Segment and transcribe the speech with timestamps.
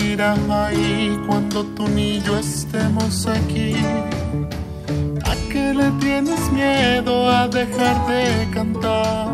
[0.00, 3.74] Ahí cuando tú ni yo estemos aquí.
[5.24, 9.28] ¿A qué le tienes miedo a dejar de cantar?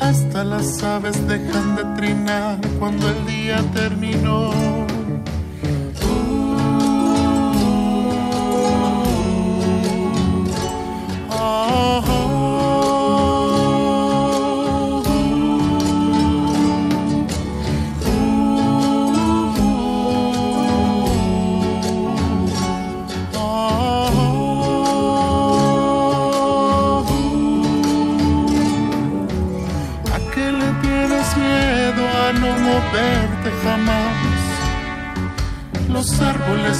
[0.00, 4.52] Hasta las aves dejan de trinar cuando el día terminó.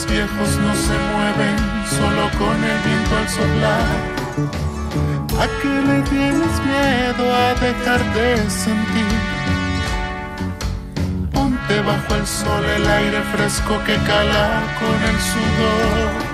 [0.06, 1.56] Viejos no se mueven
[1.88, 3.86] solo con el viento al soplar.
[5.40, 9.18] ¿A qué le tienes miedo a dejar de sentir?
[11.32, 16.33] Ponte bajo el sol el aire fresco que cala con el sudor.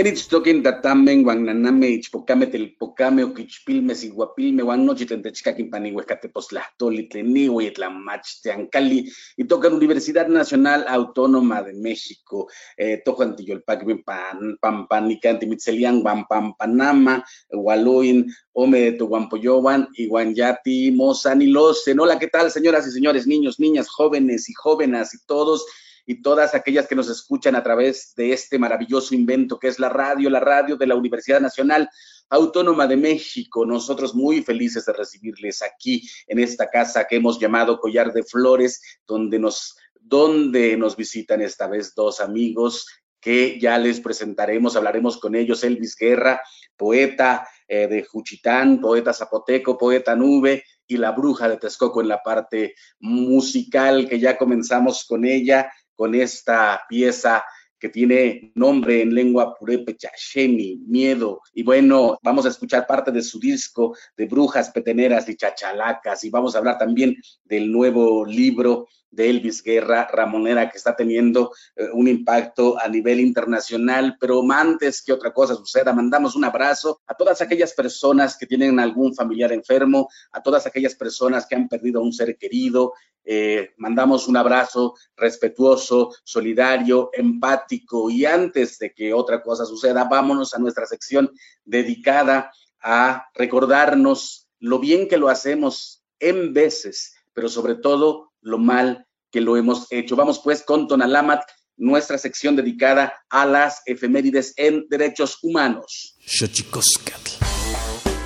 [0.00, 9.74] Quenitztoquin tatamen, guananame, ichpocame, telpocame, oquichpilme, siguapilme, guanochi, tentechcaquin, panihuescateposlahtoli, tlenihui, tlamach, teancali, y tocan
[9.74, 12.48] Universidad Nacional Autónoma de México,
[12.78, 18.24] eh, tocan tiyolpac, pan, pampanicanti, mitzelian, guampampanama, gualuin,
[18.54, 21.84] ome de Toguampoyoban, Iguanyati, Mozan y los.
[21.86, 25.66] Hola, ¿qué tal, señoras y señores, niños, niñas, jóvenes y jóvenes y todos?
[26.06, 29.88] Y todas aquellas que nos escuchan a través de este maravilloso invento que es la
[29.88, 31.88] radio, la radio de la Universidad Nacional
[32.28, 33.66] Autónoma de México.
[33.66, 38.80] Nosotros muy felices de recibirles aquí en esta casa que hemos llamado Collar de Flores,
[39.06, 42.86] donde nos, donde nos visitan esta vez dos amigos
[43.20, 46.40] que ya les presentaremos, hablaremos con ellos, Elvis Guerra,
[46.74, 52.20] poeta eh, de Juchitán, poeta zapoteco, poeta nube, y La Bruja de Texcoco en la
[52.20, 57.44] parte musical, que ya comenzamos con ella, con esta pieza
[57.78, 61.42] que tiene nombre en lengua purépecha, Shemi, Miedo.
[61.52, 66.24] Y bueno, vamos a escuchar parte de su disco de Brujas, Peteneras y Chachalacas.
[66.24, 71.52] Y vamos a hablar también del nuevo libro de Elvis Guerra Ramonera que está teniendo
[71.76, 77.00] eh, un impacto a nivel internacional, pero antes que otra cosa suceda, mandamos un abrazo
[77.06, 81.68] a todas aquellas personas que tienen algún familiar enfermo, a todas aquellas personas que han
[81.68, 82.94] perdido a un ser querido,
[83.24, 90.54] eh, mandamos un abrazo respetuoso, solidario, empático y antes de que otra cosa suceda, vámonos
[90.54, 91.30] a nuestra sección
[91.64, 92.50] dedicada
[92.82, 99.40] a recordarnos lo bien que lo hacemos en veces, pero sobre todo lo mal que
[99.40, 100.16] lo hemos hecho.
[100.16, 101.42] Vamos pues con Tonalamat,
[101.76, 106.16] nuestra sección dedicada a las efemérides en derechos humanos.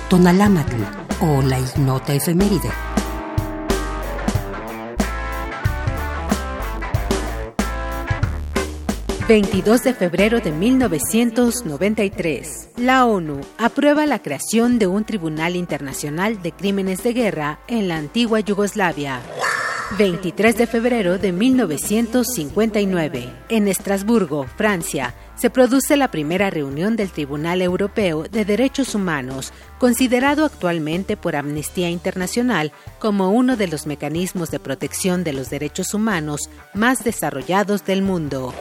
[0.09, 0.83] Tonalamatl
[1.21, 2.94] o la ignota efeméride.
[9.27, 12.69] 22 de febrero de 1993.
[12.77, 17.97] La ONU aprueba la creación de un Tribunal Internacional de Crímenes de Guerra en la
[17.97, 19.21] antigua Yugoslavia.
[19.97, 23.27] 23 de febrero de 1959.
[23.49, 30.45] En Estrasburgo, Francia, se produce la primera reunión del Tribunal Europeo de Derechos Humanos, considerado
[30.45, 36.41] actualmente por Amnistía Internacional como uno de los mecanismos de protección de los derechos humanos
[36.75, 38.53] más desarrollados del mundo.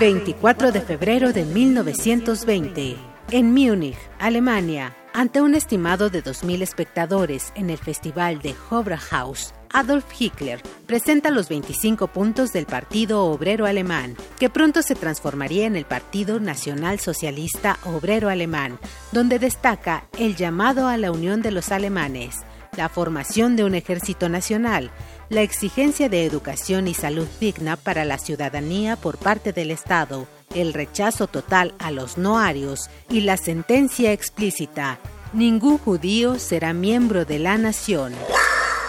[0.00, 2.96] 24 de febrero de 1920.
[3.30, 10.04] En Múnich, Alemania, ante un estimado de 2.000 espectadores en el Festival de House, Adolf
[10.18, 15.84] Hitler presenta los 25 puntos del Partido Obrero Alemán, que pronto se transformaría en el
[15.84, 18.80] Partido Nacional Socialista Obrero Alemán,
[19.12, 22.40] donde destaca el llamado a la unión de los alemanes,
[22.76, 24.90] la formación de un ejército nacional,
[25.34, 30.72] la exigencia de educación y salud digna para la ciudadanía por parte del Estado, el
[30.72, 35.00] rechazo total a los noarios y la sentencia explícita,
[35.32, 38.12] ningún judío será miembro de la nación.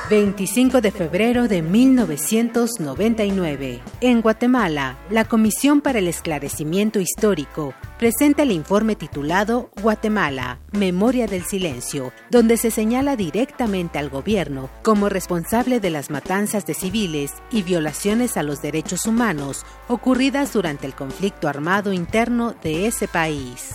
[0.10, 3.82] 25 de febrero de 1999.
[4.02, 11.44] En Guatemala, la Comisión para el Esclarecimiento Histórico presenta el informe titulado Guatemala, Memoria del
[11.44, 17.64] Silencio, donde se señala directamente al gobierno como responsable de las matanzas de civiles y
[17.64, 23.72] violaciones a los derechos humanos ocurridas durante el conflicto armado interno de ese país.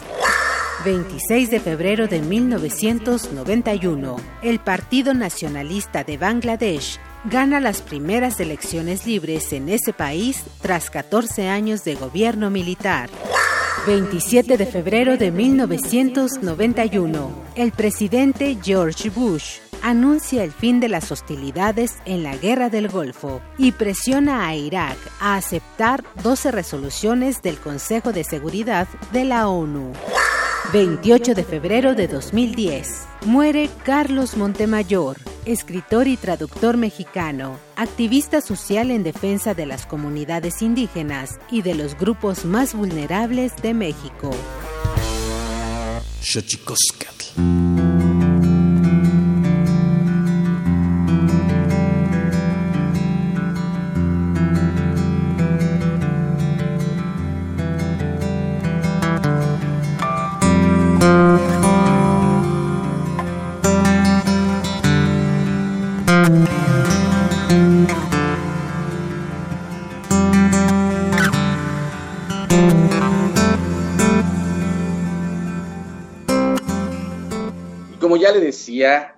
[0.85, 9.53] 26 de febrero de 1991, el Partido Nacionalista de Bangladesh gana las primeras elecciones libres
[9.53, 13.11] en ese país tras 14 años de gobierno militar.
[13.87, 21.99] 27 de febrero de 1991, el presidente George Bush anuncia el fin de las hostilidades
[22.05, 28.13] en la Guerra del Golfo y presiona a Irak a aceptar 12 resoluciones del Consejo
[28.13, 29.93] de Seguridad de la ONU.
[30.73, 33.07] 28 de febrero de 2010.
[33.27, 41.41] Muere Carlos Montemayor, escritor y traductor mexicano, activista social en defensa de las comunidades indígenas
[41.51, 44.31] y de los grupos más vulnerables de México.
[47.37, 48.00] le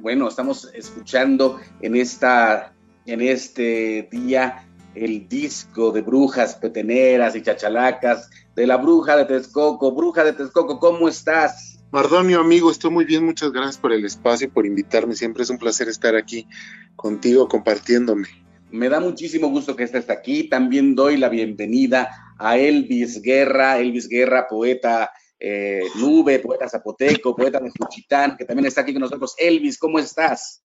[0.01, 2.75] bueno, estamos escuchando en, esta,
[3.07, 9.93] en este día el disco de brujas peteneras y chachalacas de la bruja de Texcoco.
[9.93, 11.79] Bruja de Texcoco, ¿cómo estás?
[11.93, 15.15] Mardonio, amigo, estoy muy bien, muchas gracias por el espacio y por invitarme.
[15.15, 16.49] Siempre es un placer estar aquí
[16.97, 18.29] contigo compartiéndome.
[18.73, 20.49] Me da muchísimo gusto que estés aquí.
[20.49, 25.13] También doy la bienvenida a Elvis Guerra, Elvis Guerra, poeta
[25.45, 29.35] eh, Nube, poeta zapoteco, poeta de Juchitán, que también está aquí con nosotros.
[29.37, 30.63] Elvis, ¿cómo estás?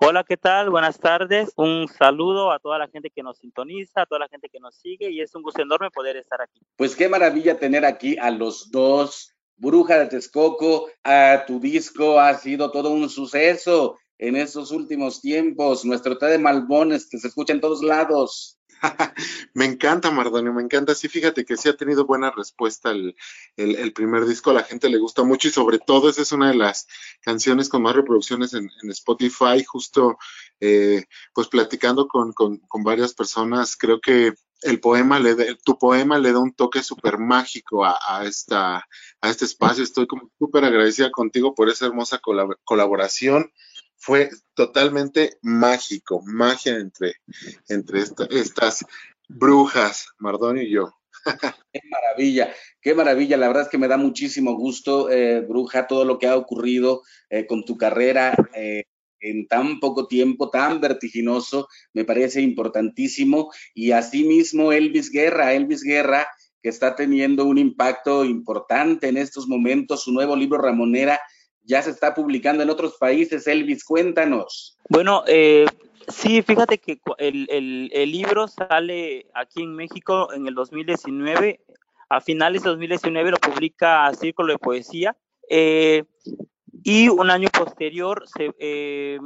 [0.00, 0.68] Hola, ¿qué tal?
[0.68, 1.50] Buenas tardes.
[1.56, 4.76] Un saludo a toda la gente que nos sintoniza, a toda la gente que nos
[4.76, 6.60] sigue y es un gusto enorme poder estar aquí.
[6.76, 9.34] Pues qué maravilla tener aquí a los dos.
[9.56, 15.86] Bruja de Texcoco, a tu disco ha sido todo un suceso en estos últimos tiempos.
[15.86, 18.59] Nuestro té de malbones que se escucha en todos lados.
[19.54, 20.94] me encanta, Mardonio, me encanta.
[20.94, 23.14] Sí, fíjate que sí ha tenido buena respuesta el,
[23.56, 26.48] el, primer disco, a la gente le gusta mucho y sobre todo esa es una
[26.48, 26.86] de las
[27.20, 30.18] canciones con más reproducciones en, Spotify, justo
[30.60, 36.32] eh, pues platicando con, con, varias personas, creo que el poema le tu poema le
[36.32, 38.86] da un toque súper mágico a, esta,
[39.20, 39.82] a este espacio.
[39.82, 42.20] Estoy como súper agradecida contigo por esa hermosa
[42.64, 43.50] colaboración
[44.00, 47.14] fue totalmente mágico, magia entre,
[47.68, 48.84] entre estas
[49.28, 50.94] brujas, Mardonio y yo.
[51.72, 53.36] Qué maravilla, qué maravilla.
[53.36, 57.02] La verdad es que me da muchísimo gusto, eh, Bruja, todo lo que ha ocurrido
[57.28, 58.84] eh, con tu carrera eh,
[59.20, 63.52] en tan poco tiempo, tan vertiginoso, me parece importantísimo.
[63.74, 66.26] Y asimismo, Elvis Guerra, Elvis Guerra,
[66.62, 71.20] que está teniendo un impacto importante en estos momentos, su nuevo libro Ramonera
[71.70, 73.46] ya se está publicando en otros países.
[73.46, 74.76] Elvis, cuéntanos.
[74.88, 75.66] Bueno, eh,
[76.08, 81.60] sí, fíjate que el, libro sale aquí en México en el 2019.
[82.08, 85.16] A finales de 2019 lo publica Círculo de Poesía.
[85.48, 86.02] Eh,
[86.82, 88.24] y un año posterior,
[88.58, 89.18] eh,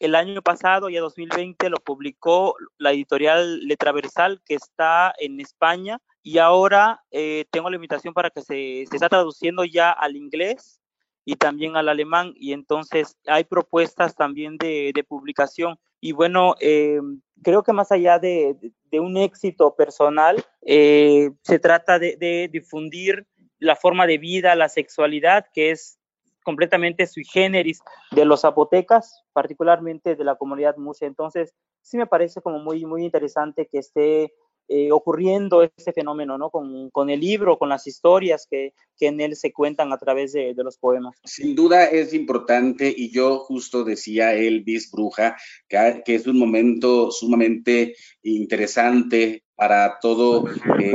[0.00, 6.00] el año pasado, ya 2020, lo publicó la editorial Letraversal, que está en España.
[6.24, 7.04] Y ahora
[7.52, 10.80] tengo la invitación para que se, se está traduciendo ya al inglés
[11.26, 17.00] y también al alemán y entonces hay propuestas también de, publicación y bueno, eh,
[17.42, 18.56] creo que más allá de,
[18.92, 23.26] un éxito personal, eh, se trata de, difundir
[23.58, 25.98] la forma de vida, la sexualidad, que es
[26.44, 27.80] completamente sui generis
[28.12, 31.04] de los zapotecas, particularmente de la comunidad musa.
[31.04, 31.52] Entonces,
[31.82, 34.32] sí me parece como muy, muy interesante que esté
[34.68, 36.50] eh, ocurriendo ese fenómeno, ¿no?
[36.50, 40.78] Con, el libro, con las historias que, en él se cuentan a través de, los
[40.78, 41.16] poemas.
[41.24, 45.36] Sin duda es importante y yo justo decía Elvis Bruja
[45.68, 50.48] que, que es un momento sumamente interesante para todo.
[50.80, 50.94] Eh,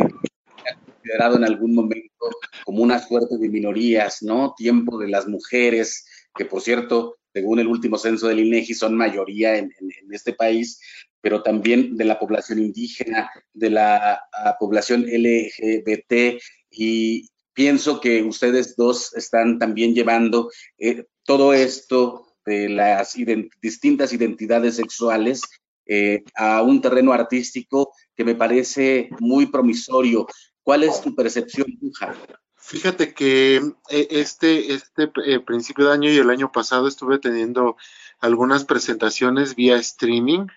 [1.01, 2.29] considerado en algún momento
[2.63, 4.53] como una suerte de minorías, ¿no?
[4.55, 9.57] Tiempo de las mujeres, que por cierto, según el último censo del INEGI, son mayoría
[9.57, 9.71] en,
[10.11, 10.79] este país,
[11.21, 14.21] pero también de la población indígena, de la
[14.59, 23.15] población LGBT y pienso que ustedes dos están también llevando eh, todo esto de las
[23.61, 25.41] distintas identidades sexuales
[25.85, 30.27] eh, a un terreno artístico que me parece muy promisorio.
[30.63, 32.15] ¿Cuál es tu percepción, Buja?
[32.55, 33.57] Fíjate que
[33.89, 35.07] eh, este, este
[35.45, 37.75] principio de año y el año pasado estuve teniendo
[38.19, 40.47] algunas presentaciones vía streaming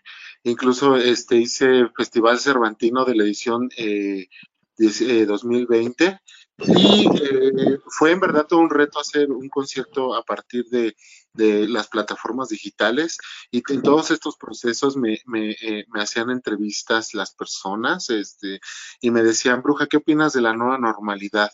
[0.45, 4.29] Incluso este, hice Festival Cervantino de la edición eh,
[4.77, 6.19] 2020 eh,
[6.59, 10.95] y eh, fue en verdad todo un reto hacer un concierto a partir de,
[11.37, 13.19] las plataformas digitales.
[13.51, 18.61] Y en todos estos procesos me, me, eh, me, hacían entrevistas las personas este,
[19.01, 21.51] y me decían, Bruja, ¿qué opinas de la nueva normalidad?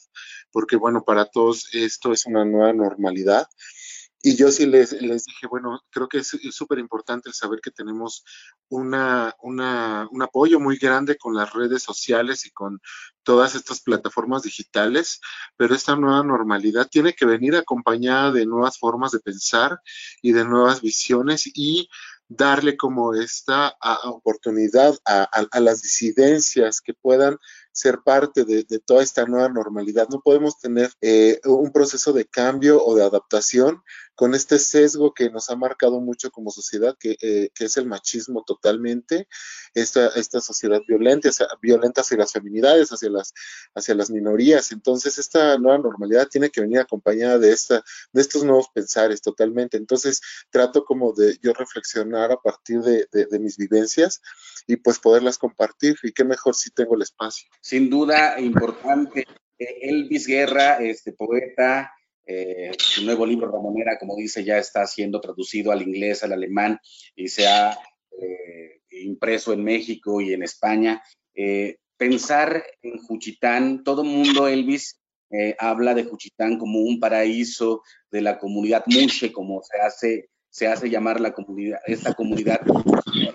[0.52, 3.46] Porque bueno, para todos esto es una nueva normalidad
[4.22, 8.24] y yo sí les, les dije, bueno, creo que es súper importante saber que tenemos
[8.68, 12.80] una, una, un apoyo muy grande con las redes sociales y con
[13.22, 15.20] todas estas plataformas digitales,
[15.56, 19.80] pero esta nueva normalidad tiene que venir acompañada de nuevas formas de pensar
[20.20, 21.88] y de nuevas visiones y
[22.30, 27.38] darle como esta oportunidad a, las disidencias que puedan
[27.72, 30.08] ser parte de, toda esta nueva normalidad.
[30.08, 33.82] No podemos tener eh, un proceso de cambio o de adaptación
[34.20, 38.44] con este sesgo que nos ha marcado mucho como sociedad, que, eh, es el machismo
[38.46, 39.26] totalmente,
[39.72, 41.30] esta, esta sociedad violenta,
[41.62, 43.32] violenta hacia las feminidades, hacia las,
[43.74, 44.72] hacia las minorías.
[44.72, 49.78] Entonces, esta nueva normalidad tiene que venir acompañada de, esta, de estos nuevos pensares totalmente.
[49.78, 54.20] Entonces, trato como de yo reflexionar a partir de, de mis vivencias
[54.66, 55.96] y pues poderlas compartir.
[56.02, 57.48] Y qué mejor si tengo el espacio.
[57.62, 59.24] Sin duda, importante.
[59.58, 61.90] Eh, Elvis Guerra, este poeta,
[62.32, 66.78] eh, su nuevo libro Ramonera, como dice, ya está siendo traducido al inglés, al alemán
[67.16, 67.76] y se ha
[68.12, 71.02] eh, impreso en México y en España.
[71.34, 75.00] Eh, pensar en Juchitán, todo mundo, Elvis,
[75.58, 80.90] habla de Juchitán como un paraíso de la comunidad Mushe, como se hace, se hace
[80.90, 82.60] llamar la comunidad, esta comunidad,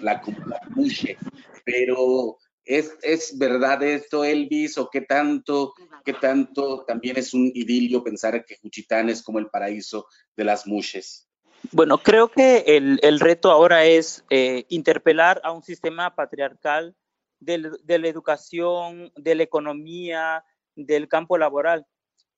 [0.02, 1.18] la comunidad Mushe.
[1.64, 8.04] Pero ¿Es, ¿Es, verdad esto, Elvis, o qué tanto, qué tanto también es un idilio
[8.04, 11.30] pensar que Juchitán es como el paraíso de las mushes?
[11.72, 16.96] Bueno, creo que el, reto ahora es eh, interpelar a un sistema patriarcal
[17.40, 20.44] de, la educación, de la economía,
[20.76, 21.86] del campo laboral.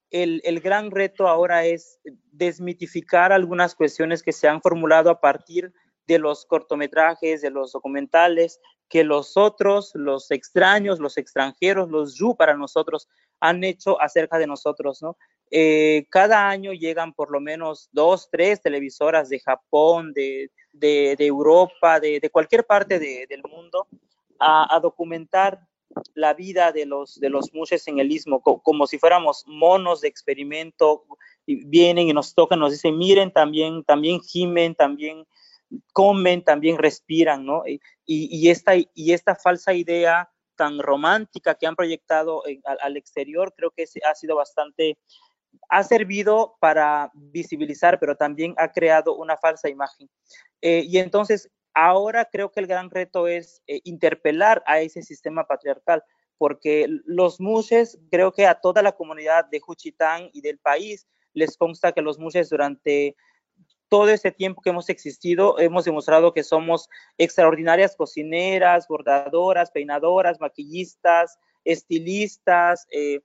[0.09, 1.99] El, el, gran reto ahora es
[2.31, 5.73] desmitificar algunas cuestiones que se han formulado a partir
[6.05, 12.35] de los cortometrajes, de los documentales que los otros, los extraños, los extranjeros, los yu
[12.35, 13.07] para nosotros
[13.39, 15.17] han hecho acerca de nosotros, ¿no?
[15.49, 20.51] Eh, cada año llegan por lo menos dos, tres televisoras de Japón, de,
[21.19, 23.87] Europa, de, cualquier parte del mundo
[24.39, 25.61] a, documentar
[26.13, 30.09] la vida de los, de los mushes en el istmo, como si fuéramos monos de
[30.09, 31.05] experimento,
[31.45, 35.25] y vienen y nos tocan, nos dicen, miren, también, también gimen, también
[35.93, 37.63] comen, también respiran, ¿no?
[38.05, 42.43] Y, esta, y esta falsa idea tan romántica que han proyectado
[42.81, 44.97] al, exterior, creo que ha sido bastante,
[45.69, 50.09] ha servido para visibilizar, pero también ha creado una falsa imagen.
[50.61, 55.45] Eh, y entonces, ahora creo que el gran reto es eh, interpelar a ese sistema
[55.45, 56.03] patriarcal,
[56.37, 61.57] porque los mushes, creo que a toda la comunidad de Juchitán y del país les
[61.57, 63.15] consta que los mushes durante
[63.89, 71.37] todo ese tiempo que hemos existido, hemos demostrado que somos extraordinarias cocineras, bordadoras, peinadoras, maquillistas,
[71.63, 73.21] estilistas, eh,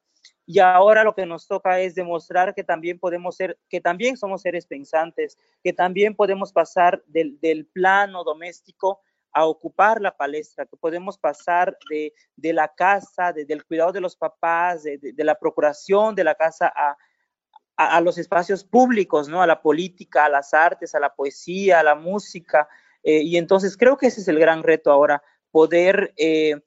[0.46, 4.42] y ahora lo que nos toca es demostrar que también podemos ser, que también somos
[4.42, 9.00] seres pensantes, que también podemos pasar del, plano doméstico
[9.32, 14.82] a ocupar la palestra, que podemos pasar de, la casa, del cuidado de los papás,
[14.82, 16.96] de, la procuración de la casa a,
[17.86, 19.42] a, los espacios públicos, ¿no?
[19.42, 22.68] A la política, a las artes, a la poesía, a la música.
[23.02, 26.60] Eh, y entonces creo que ese es el gran reto ahora, poder eh,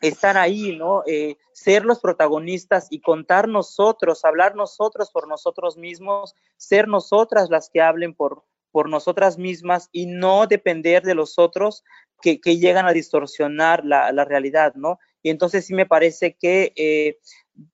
[0.00, 1.02] estar ahí, ¿no?
[1.06, 7.70] Eh, ser los protagonistas y contar nosotros, hablar nosotros por nosotros mismos, ser nosotras las
[7.70, 11.84] que hablen por, por nosotras mismas y no depender de los otros
[12.20, 14.98] que, llegan a distorsionar la, la, realidad, ¿no?
[15.22, 17.18] Y entonces sí me parece que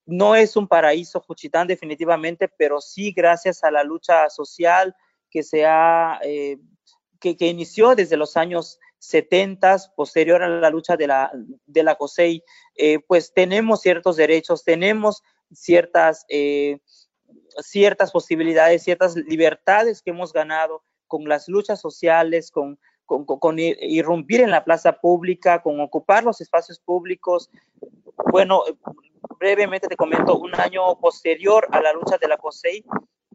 [0.06, 4.94] no es un paraíso Juchitán definitivamente, pero sí gracias a la lucha social
[5.30, 6.58] que se ha, eh,
[7.20, 11.30] que, inició desde los años 70, posterior a la lucha de la,
[11.66, 12.42] de la COSEI,
[12.76, 16.78] eh, pues tenemos ciertos derechos, tenemos ciertas, eh,
[17.58, 24.40] ciertas posibilidades, ciertas libertades que hemos ganado con las luchas sociales, con, con, con, irrumpir
[24.40, 27.50] en la plaza pública, con ocupar los espacios públicos.
[28.30, 28.62] Bueno,
[29.38, 32.84] brevemente te comento, un año posterior a la lucha de la COSEI,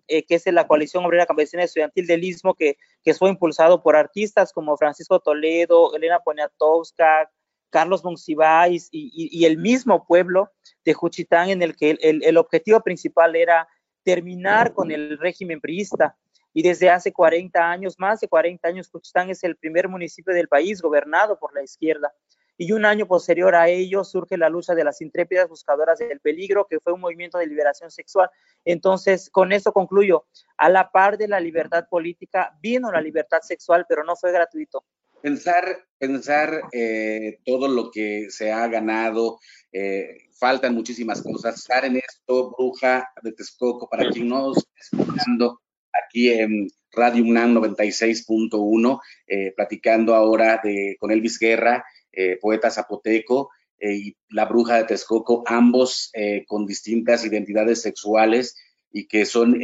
[0.08, 2.78] eh, que es la Coalición Obrera Campesina Estudiantil del Istmo, que,
[3.18, 7.30] fue impulsado por artistas como Francisco Toledo, Elena Poniatowska,
[7.70, 10.52] Carlos Monsiváis y, el mismo pueblo
[10.86, 13.68] de Juchitán, en el que el, el, objetivo principal era
[14.04, 16.16] terminar con el régimen priista.
[16.54, 20.48] Y desde hace 40 años, más de 40 años, Juchitán es el primer municipio del
[20.48, 22.14] país gobernado por la izquierda
[22.58, 26.68] y un año posterior a ello surge la lucha de las intrépidas buscadoras del peligro,
[26.70, 28.30] que fue un movimiento de liberación sexual.
[28.66, 30.26] Entonces, con eso concluyo,
[30.58, 34.84] a la par de la libertad política vino la libertad sexual, pero no fue gratuito.
[35.22, 39.40] Pensar, pensar eh, todo lo que se ha ganado,
[39.72, 41.56] eh, faltan muchísimas cosas.
[41.56, 45.62] Estar en esto, Bruja de Texcoco, para quien no está escuchando
[45.94, 53.50] aquí en Radio UNAM 96.1, eh, platicando ahora de, con Elvis Guerra, eh, poeta zapoteco,
[53.80, 58.56] eh, y la bruja de Texcoco, ambos eh, con distintas identidades sexuales
[58.92, 59.60] y que son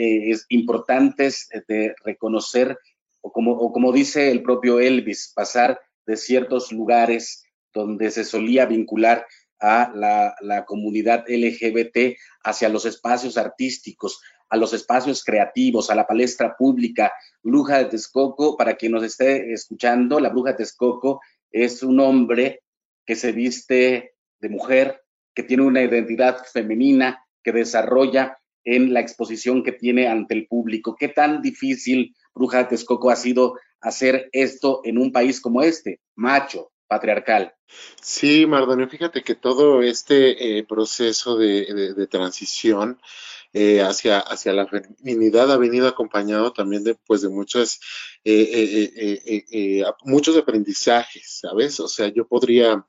[0.49, 2.79] importantes de reconocer,
[3.21, 9.27] o como, como dice el propio Elvis, pasar de ciertos lugares donde se solía vincular
[9.59, 16.07] a la, la, comunidad LGBT hacia los espacios artísticos, a los espacios creativos, a la
[16.07, 17.13] palestra pública.
[17.43, 22.61] Bruja de Texcoco, para quien nos esté escuchando, la Bruja de Texcoco es un hombre
[23.05, 25.01] que se viste de mujer,
[25.33, 30.95] que tiene una identidad femenina, que desarrolla en la exposición que tiene ante el público.
[30.99, 36.01] ¿Qué tan difícil, Bruja de Texcoco, ha sido hacer esto en un país como este,
[36.15, 37.53] macho, patriarcal?
[38.01, 42.99] Sí, Mardonio, fíjate que todo este eh, proceso de transición
[43.53, 47.79] eh, hacia, hacia la feminidad ha venido acompañado también de, pues, de muchas,
[48.23, 48.91] eh,
[49.51, 51.79] eh, muchos aprendizajes, ¿sabes?
[51.79, 52.85] O sea, yo podría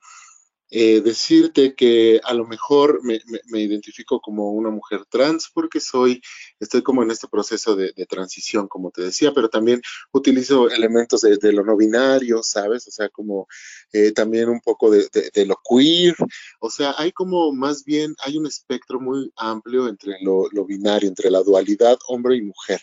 [0.72, 3.18] eh, decirte que a lo mejor me,
[3.60, 6.22] identifico como una mujer trans porque soy,
[6.60, 11.52] estoy como en este proceso de, transición, como te decía, pero también utilizo elementos de,
[11.52, 12.86] lo no binario, ¿sabes?
[12.86, 13.48] O sea, como
[13.92, 15.08] eh, también un poco de,
[15.44, 16.14] lo queer,
[16.60, 21.30] o sea, hay como más bien, hay un espectro muy amplio entre lo, binario, entre
[21.30, 22.80] la dualidad hombre y mujer.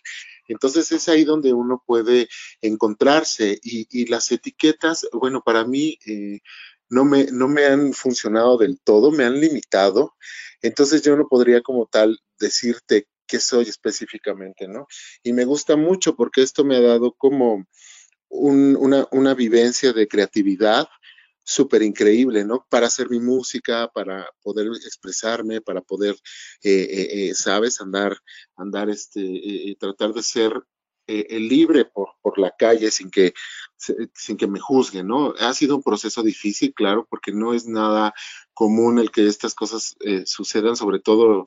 [0.50, 2.28] Entonces es ahí donde uno puede
[2.62, 5.98] encontrarse y, las etiquetas, bueno, para mí...
[6.06, 6.42] Eh,
[6.90, 10.16] no me, no me han funcionado del todo, me han limitado.
[10.62, 14.88] Entonces yo no podría como tal decirte qué soy específicamente, ¿no?
[15.24, 17.66] Y me gusta mucho porque esto me ha dado como
[18.30, 20.88] una, una vivencia de creatividad
[21.48, 22.66] súper increíble, ¿no?
[22.70, 26.16] Para hacer mi música, para poder expresarme, para poder,
[26.62, 28.18] eh, eh, eh, sabes, andar,
[28.58, 30.52] andar, este, tratar de ser
[31.08, 33.34] libre por, por, la calle sin que,
[33.78, 35.34] sin que me juzguen, ¿no?
[35.40, 38.14] Ha sido un proceso difícil, claro, porque no es nada
[38.54, 41.46] común el que estas cosas sucedan, sobre todo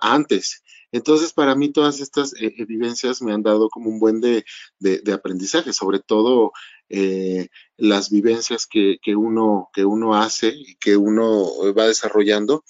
[0.00, 0.62] antes.
[0.90, 4.44] Entonces, para mí todas estas vivencias me han dado como un buen de,
[4.78, 6.52] de aprendizaje, sobre todo
[6.94, 7.48] eh,
[7.78, 12.64] las vivencias que, uno, que uno hace y que uno va desarrollando,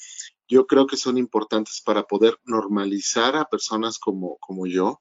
[0.46, 5.00] yo creo que son importantes para poder normalizar a personas como, como yo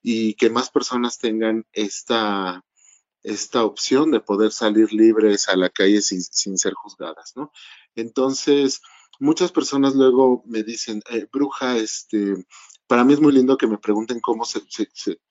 [0.00, 2.64] y que más personas tengan esta,
[3.26, 7.50] esta opción de poder salir libres a la calle sin, sin ser juzgadas, ¿no?
[7.96, 8.80] Entonces,
[9.18, 12.34] muchas personas luego me dicen, eh, bruja, este,
[12.86, 14.62] para mí es muy lindo que me pregunten cómo se,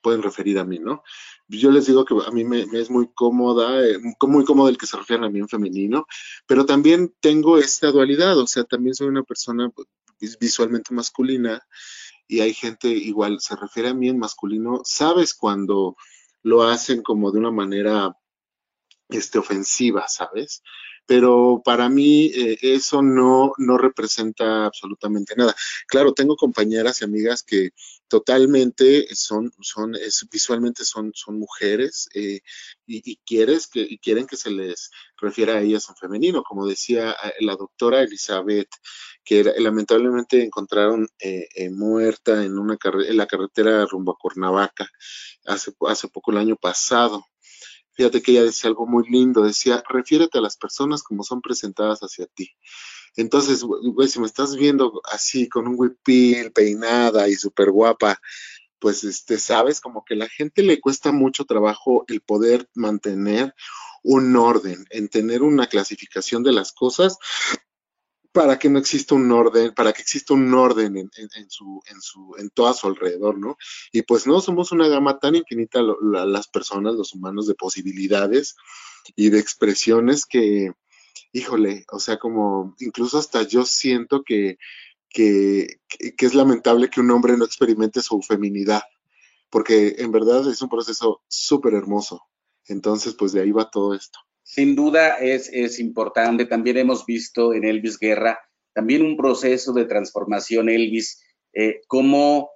[0.01, 1.03] pueden referir a mí, ¿no?
[1.47, 4.88] Yo les digo que a mí me, es muy cómoda, eh, muy cómodo el que
[4.88, 6.05] se refieran a mí en femenino,
[6.45, 9.71] pero también tengo esta dualidad, o sea, también soy una persona
[10.39, 11.62] visualmente masculina
[12.27, 15.95] y hay gente igual se refiere a mí en masculino, sabes cuando
[16.45, 18.15] lo hacen como de una manera
[19.10, 20.62] este, ofensiva, ¿sabes?
[21.06, 25.56] Pero para mí eh, eso no, no representa absolutamente nada.
[25.88, 27.72] Claro, tengo compañeras y amigas que
[28.08, 29.96] totalmente son, son
[30.32, 32.41] visualmente son, son mujeres eh,
[32.86, 37.12] y, quieres que, y quieren que se les refiera a ellas en femenino, como decía
[37.12, 38.70] eh, la doctora Elizabeth,
[39.24, 41.08] que lamentablemente encontraron
[41.72, 44.88] muerta en, una en la carretera rumbo a Cuernavaca
[45.46, 47.26] hace, hace poco el año pasado.
[47.95, 51.99] Fíjate que ella decía algo muy lindo, decía, refiérete a las personas como son presentadas
[52.01, 52.51] hacia ti.
[53.15, 53.65] Entonces,
[54.10, 58.19] si me estás viendo así, con un huipil, peinada y súper guapa,
[58.79, 63.55] pues, este, sabes, como que a la gente le cuesta mucho trabajo el poder mantener
[64.03, 67.17] un orden, en tener una clasificación de las cosas
[68.36, 71.10] para que no exista un orden, para que exista un orden en,
[71.50, 73.58] su, en, su, en todo a su alrededor, ¿no?
[73.93, 78.58] Y pues no, somos una gama tan infinita las personas, los humanos, de posibilidades
[79.15, 80.74] y de expresiones que,
[81.32, 84.58] híjole, o sea, como incluso hasta yo siento que,
[85.08, 88.84] que, que es lamentable que un hombre no experimente su feminidad,
[89.50, 92.21] porque en verdad es un proceso súper hermoso.
[92.67, 94.19] Entonces, pues de ahí va todo esto.
[94.47, 96.45] Sin duda es, es importante.
[96.45, 98.39] También hemos visto en Elvis Guerra
[98.75, 101.23] también un proceso de transformación, Elvis.
[101.53, 102.51] Eh, ¿cómo,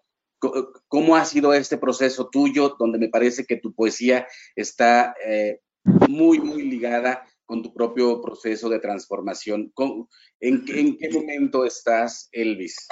[0.88, 5.62] ¿Cómo ha sido este proceso tuyo, donde me parece que tu poesía está eh,
[6.08, 9.74] muy, muy ligada con tu propio proceso de transformación?
[10.40, 12.88] ¿En, qué momento estás, Elvis?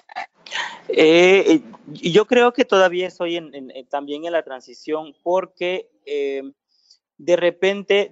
[0.87, 3.39] Eh, yo creo que todavía estoy
[3.89, 5.89] también en la transición porque
[7.17, 8.11] de repente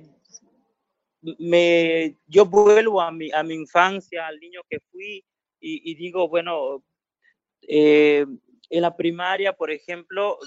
[1.40, 5.24] me, yo vuelvo a mi, a mi infancia, al niño que fui,
[5.68, 6.84] y, digo, bueno,
[7.64, 8.24] eh,
[8.70, 10.38] en la primaria, por ejemplo,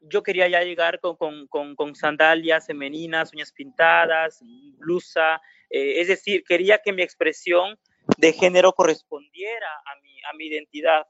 [0.00, 4.40] yo quería ya llegar con, con, con, sandalias femeninas, uñas pintadas,
[4.78, 7.78] blusa, eh, es decir, quería que mi expresión
[8.16, 11.06] de género correspondiera a mi, a mi identidad.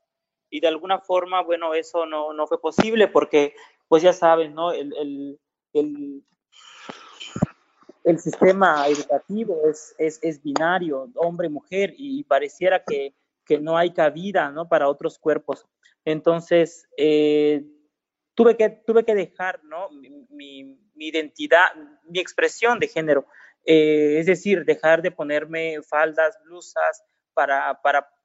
[0.50, 3.54] Y de alguna forma, bueno, eso no, no fue posible porque,
[3.88, 4.72] pues ya saben, ¿no?
[4.72, 4.92] El,
[5.72, 6.24] el,
[8.04, 13.14] el sistema educativo es, es, binario, hombre-mujer, y pareciera que,
[13.60, 14.66] no hay cabida ¿no?
[14.66, 15.66] para otros cuerpos.
[16.06, 17.62] Entonces, eh,
[18.34, 19.90] tuve, que, tuve que dejar ¿no?
[19.90, 21.74] mi, identidad,
[22.08, 23.26] mi expresión de género,
[23.66, 27.78] eh, es decir, dejar de ponerme faldas, blusas, para,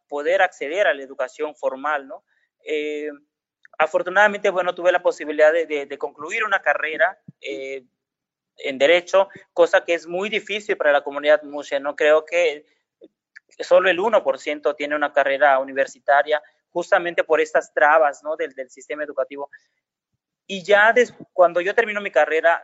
[0.07, 2.07] poder acceder a la educación formal.
[2.07, 2.23] ¿no?
[2.65, 3.09] Eh,
[3.77, 7.19] afortunadamente, bueno, tuve la posibilidad de, concluir una carrera
[8.57, 11.79] en derecho, cosa que es muy difícil para la comunidad mushe.
[11.79, 12.65] No creo que
[13.59, 18.35] solo el 1% tiene una carrera universitaria justamente por estas trabas ¿no?
[18.35, 19.49] del, del sistema educativo.
[20.45, 20.93] Y ya
[21.33, 22.63] cuando yo termino mi carrera,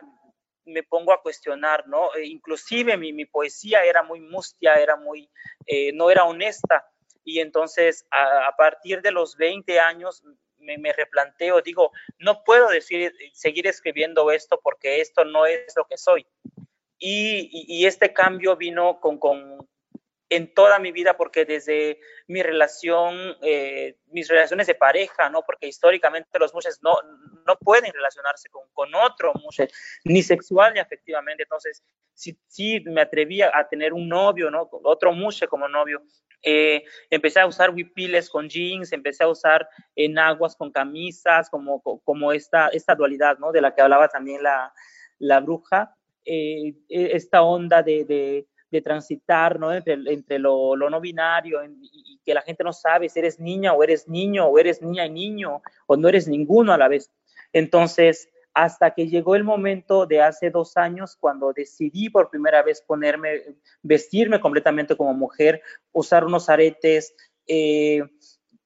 [0.66, 2.14] me pongo a cuestionar, ¿no?
[2.14, 5.30] E inclusive mi, mi, poesía era muy mustia, era muy,
[5.66, 6.86] eh, no era honesta.
[7.22, 10.22] Y entonces, a, a, partir de los 20 años,
[10.64, 15.96] me, replanteo, digo, no puedo decir, seguir escribiendo esto porque esto no es lo que
[15.96, 16.26] soy.
[16.98, 19.68] Y, este cambio vino con, con,
[20.30, 25.42] en toda mi vida porque desde mi relación, eh, mis relaciones de pareja, ¿no?
[25.42, 26.96] Porque históricamente los mujeres no,
[27.46, 29.70] no pueden relacionarse con, con otro mujer,
[30.04, 31.42] ni sexual ni afectivamente.
[31.42, 31.82] Entonces,
[32.14, 34.68] sí, sí me atreví a tener un novio, ¿no?
[34.84, 36.02] Otro mujer como novio.
[36.42, 42.32] Eh, empecé a usar huipiles con jeans, empecé a usar enaguas con camisas, como, como
[42.32, 43.52] esta, esta dualidad, ¿no?
[43.52, 44.72] De la que hablaba también la,
[45.18, 45.94] la bruja.
[46.24, 49.72] Eh, e, esta onda de de transitar ¿no?
[49.72, 53.72] entre, entre lo, lo, no binario y, que la gente no sabe si eres niña
[53.72, 57.12] o eres niño o eres niña y niño o no eres ninguno a la vez.
[57.52, 62.82] Entonces, hasta que llegó el momento de hace dos años cuando decidí por primera vez
[62.82, 63.42] ponerme,
[63.82, 67.14] vestirme completamente como mujer, usar unos aretes.
[67.46, 68.02] Eh,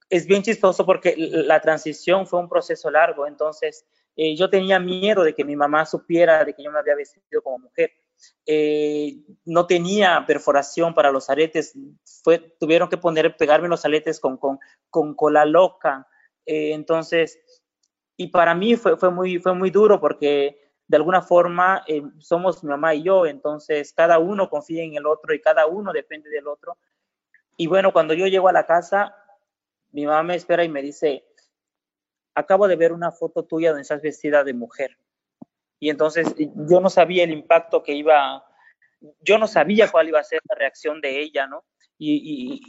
[0.08, 3.84] es bien chistoso porque la transición fue un proceso largo, entonces
[4.16, 7.42] eh, yo tenía miedo de que mi mamá supiera de que yo me había vestido
[7.42, 7.92] como mujer.
[8.46, 11.74] Eh, no tenía perforación para los aretes,
[12.58, 14.38] tuvieron que poner, pegarme los aretes con,
[15.14, 16.06] cola loca.
[16.46, 17.38] Eh, entonces,
[18.16, 22.64] y para mí fue, fue, muy, fue muy duro porque de alguna forma eh, somos
[22.64, 26.30] mi mamá y yo, entonces cada uno confía en el otro y cada uno depende
[26.30, 26.78] del otro.
[27.58, 29.14] Y bueno, cuando yo llego a la casa,
[29.90, 31.26] mi mamá me espera y me dice,
[32.34, 34.96] acabo de ver una foto tuya donde estás vestida de mujer
[35.80, 38.44] y entonces yo no sabía el impacto que iba,
[39.20, 41.64] yo no sabía cuál iba a ser la reacción de ella, ¿no?
[41.98, 42.60] Y,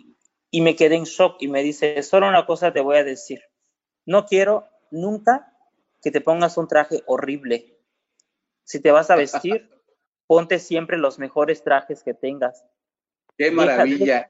[0.52, 3.42] y, me quedé en shock y me dice, solo una cosa te voy a decir,
[4.06, 5.54] no quiero nunca
[6.02, 7.78] que te pongas un traje horrible.
[8.64, 9.70] Si te vas a vestir,
[10.28, 12.66] ponte siempre los mejores trajes que tengas.
[13.38, 14.30] Qué maravilla,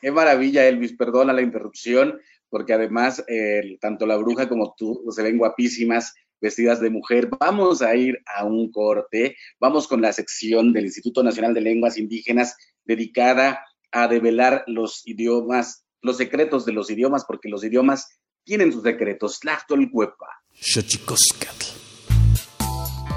[0.00, 5.22] qué maravilla, Elvis, perdona la interrupción, porque además eh, tanto la bruja como tú se
[5.22, 7.28] ven guapísimas vestidas de mujer.
[7.38, 9.36] Vamos a ir a un corte.
[9.58, 15.84] Vamos con la sección del Instituto Nacional de Lenguas Indígenas dedicada a develar los idiomas,
[16.02, 18.08] los secretos de los idiomas, porque los idiomas
[18.44, 19.40] tienen sus secretos.
[19.40, 20.26] Tlachtolcuepa.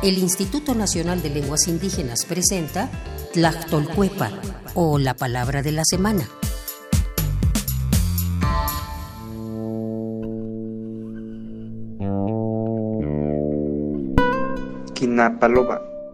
[0.03, 2.91] El Instituto Nacional de Lenguas Indígenas presenta
[3.33, 4.31] Tlachtolcuepa
[4.75, 6.27] o la palabra de la semana.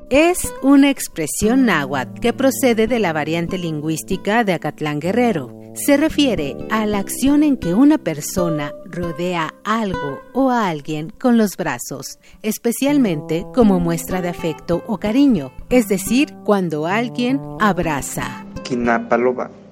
[0.10, 5.56] Es una expresión náhuatl que procede de la variante lingüística de Acatlán Guerrero.
[5.76, 11.38] Se refiere a la acción en que una persona rodea algo o a alguien con
[11.38, 18.48] los brazos, especialmente como muestra de afecto o cariño, es decir, cuando alguien abraza.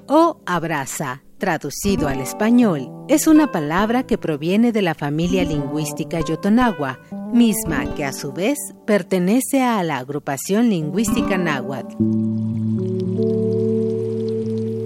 [0.05, 6.99] O abraza, traducido al español, es una palabra que proviene de la familia lingüística yotonagua,
[7.33, 11.95] misma que a su vez pertenece a la agrupación lingüística náhuatl.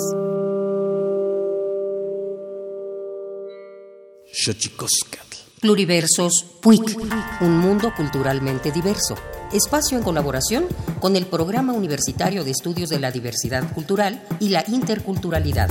[5.62, 6.98] Pluriversos PUIC,
[7.42, 9.14] un mundo culturalmente diverso.
[9.54, 10.66] Espacio en colaboración
[11.02, 15.70] con el Programa Universitario de Estudios de la Diversidad Cultural y la Interculturalidad.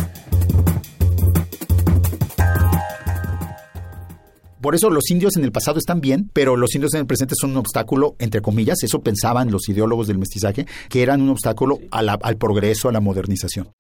[4.61, 7.35] Por eso los indios en el pasado están bien, pero los indios en el presente
[7.41, 11.79] son un obstáculo, entre comillas, eso pensaban los ideólogos del mestizaje, que eran un obstáculo
[11.91, 13.71] al progreso, a la modernización.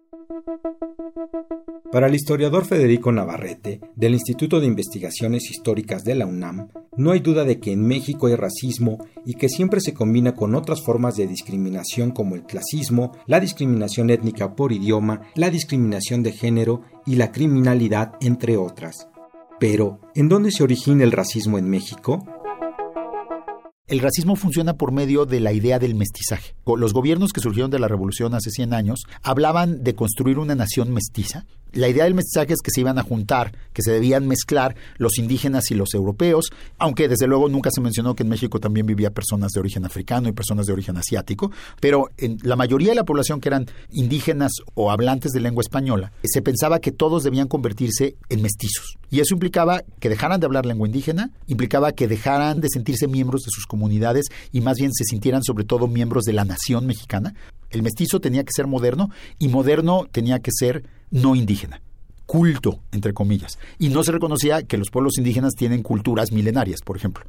[1.93, 7.21] Para el historiador Federico Navarrete, del Instituto de Investigaciones Históricas de la UNAM, no hay
[7.21, 11.17] duda de que en México hay racismo y que siempre se combina con otras formas
[11.17, 17.17] de discriminación como el clasismo, la discriminación étnica por idioma, la discriminación de género y
[17.17, 19.09] la criminalidad, entre otras.
[19.59, 22.25] Pero, ¿en dónde se origina el racismo en México?
[23.91, 26.55] El racismo funciona por medio de la idea del mestizaje.
[26.65, 30.93] Los gobiernos que surgieron de la revolución hace 100 años hablaban de construir una nación
[30.93, 31.45] mestiza.
[31.73, 35.19] La idea del mestizaje es que se iban a juntar, que se debían mezclar los
[35.19, 39.11] indígenas y los europeos, aunque desde luego nunca se mencionó que en México también vivía
[39.11, 43.05] personas de origen africano y personas de origen asiático, pero en la mayoría de la
[43.05, 48.17] población que eran indígenas o hablantes de lengua española, se pensaba que todos debían convertirse
[48.29, 48.97] en mestizos.
[49.09, 53.43] Y eso implicaba que dejaran de hablar lengua indígena, implicaba que dejaran de sentirse miembros
[53.43, 53.80] de sus comunidades
[54.53, 57.35] y más bien se sintieran sobre todo miembros de la nación mexicana.
[57.71, 61.81] El mestizo tenía que ser moderno y moderno tenía que ser no indígena
[62.31, 66.97] culto, entre comillas, y no se reconocía que los pueblos indígenas tienen culturas milenarias, por
[66.97, 67.25] ejemplo.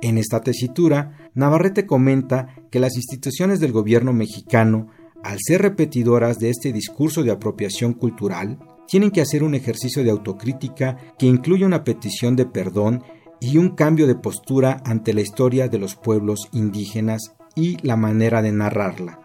[0.00, 4.88] En esta tesitura, Navarrete comenta que las instituciones del gobierno mexicano,
[5.22, 10.10] al ser repetidoras de este discurso de apropiación cultural, tienen que hacer un ejercicio de
[10.10, 13.04] autocrítica que incluye una petición de perdón
[13.42, 18.40] y un cambio de postura ante la historia de los pueblos indígenas y la manera
[18.40, 19.21] de narrarla.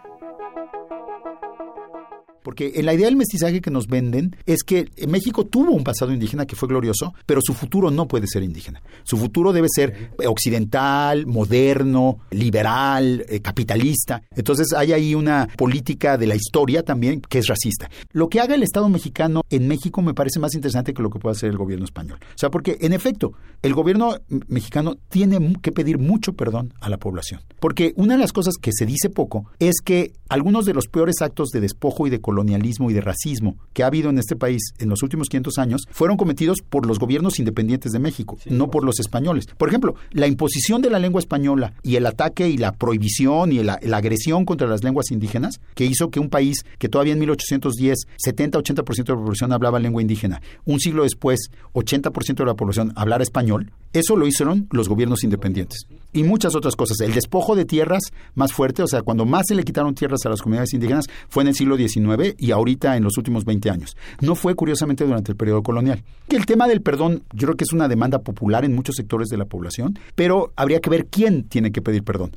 [2.48, 6.14] Porque en la idea del mestizaje que nos venden es que México tuvo un pasado
[6.14, 8.82] indígena que fue glorioso, pero su futuro no puede ser indígena.
[9.04, 14.22] Su futuro debe ser occidental, moderno, liberal, eh, capitalista.
[14.34, 17.90] Entonces hay ahí una política de la historia también que es racista.
[18.14, 21.20] Lo que haga el Estado mexicano en México me parece más interesante que lo que
[21.20, 22.20] pueda hacer el gobierno español.
[22.24, 24.16] O sea, porque en efecto, el gobierno
[24.48, 27.42] mexicano tiene que pedir mucho perdón a la población.
[27.60, 31.16] Porque una de las cosas que se dice poco es que algunos de los peores
[31.22, 34.62] actos de despojo y de colonialismo y de racismo que ha habido en este país
[34.78, 38.84] en los últimos 500 años fueron cometidos por los gobiernos independientes de México, no por
[38.84, 39.48] los españoles.
[39.58, 43.64] Por ejemplo, la imposición de la lengua española y el ataque y la prohibición y
[43.64, 48.08] la, agresión contra las lenguas indígenas, que hizo que un país que todavía en 1810
[48.24, 51.40] 70-80% de la población hablaba lengua indígena, un siglo después
[51.74, 55.88] 80% de la población hablara español, eso lo hicieron los gobiernos independientes.
[56.14, 57.00] Y muchas otras cosas.
[57.00, 60.30] El despojo de tierras más fuerte, o sea, cuando más se le quitaron tierras a
[60.30, 63.98] las comunidades indígenas fue en el siglo XIX y ahorita en los últimos 20 años.
[64.22, 66.04] No fue curiosamente durante el periodo colonial.
[66.30, 69.38] El tema del perdón yo creo que es una demanda popular en muchos sectores de
[69.38, 72.32] la población, pero habría que ver quién tiene que pedir perdón.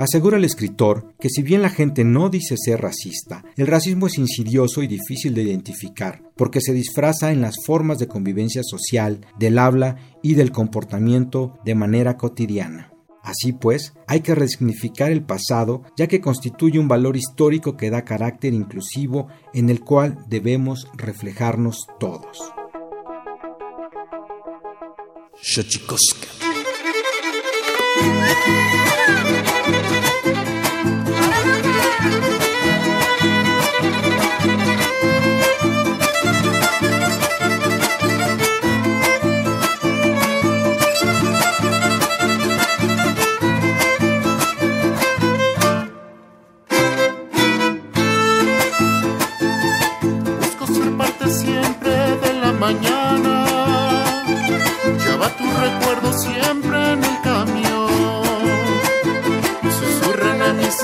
[0.00, 4.16] Asegura el escritor que si bien la gente no dice ser racista, el racismo es
[4.16, 9.58] insidioso y difícil de identificar, porque se disfraza en las formas de convivencia social, del
[9.58, 12.89] habla y del comportamiento de manera cotidiana.
[13.22, 18.04] Así pues, hay que resignificar el pasado, ya que constituye un valor histórico que da
[18.04, 22.52] carácter inclusivo en el cual debemos reflejarnos todos.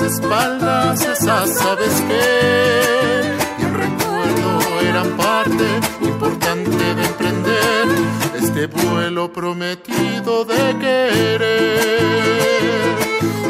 [0.07, 5.65] Espaldas esas sabes que el recuerdo eran parte
[6.01, 7.87] importante de emprender
[8.35, 11.41] este vuelo prometido de querer.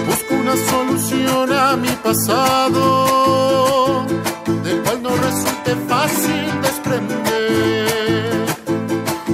[0.08, 4.06] Busco una solución a mi pasado,
[4.64, 8.48] del cual no resulte fácil desprender.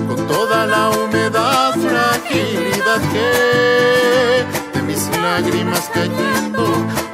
[0.10, 3.30] Con toda la humedad, fragilidad que
[4.74, 5.90] de mis lágrimas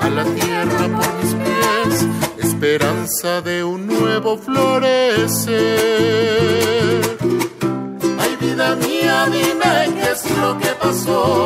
[0.09, 2.07] la tierra por mis pies,
[2.39, 5.57] esperanza de un nuevo florecer.
[8.19, 11.45] Ay, vida mía, dime qué es lo que pasó.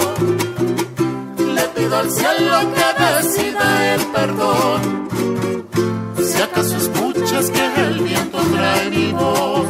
[1.56, 5.10] Le pido al cielo que decida el perdón.
[6.23, 9.67] Si acaso escuchas que el viento trae mi voz,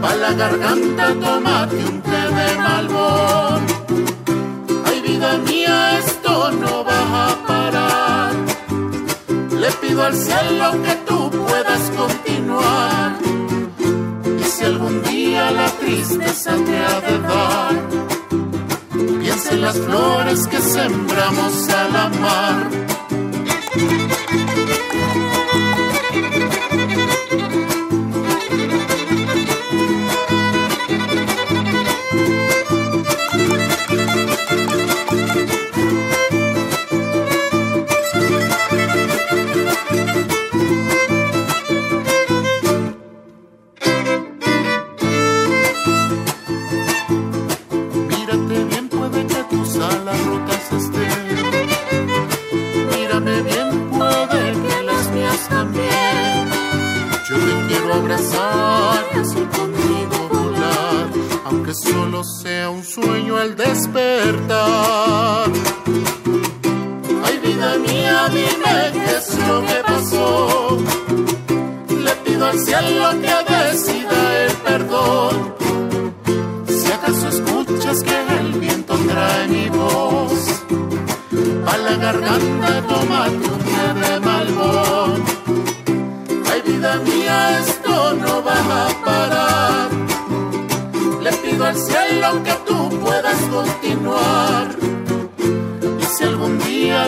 [0.00, 3.66] pa' la garganta tómate un té de malvón.
[4.84, 6.75] Ay, vida mía, esto no
[9.66, 13.16] le pido al cielo que tú puedas continuar.
[14.40, 17.74] Y si algún día la tristeza te ha de dar,
[19.20, 22.86] piensa en las flores que sembramos al amar.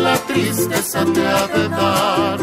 [0.01, 2.38] La tristeza te ha de dar,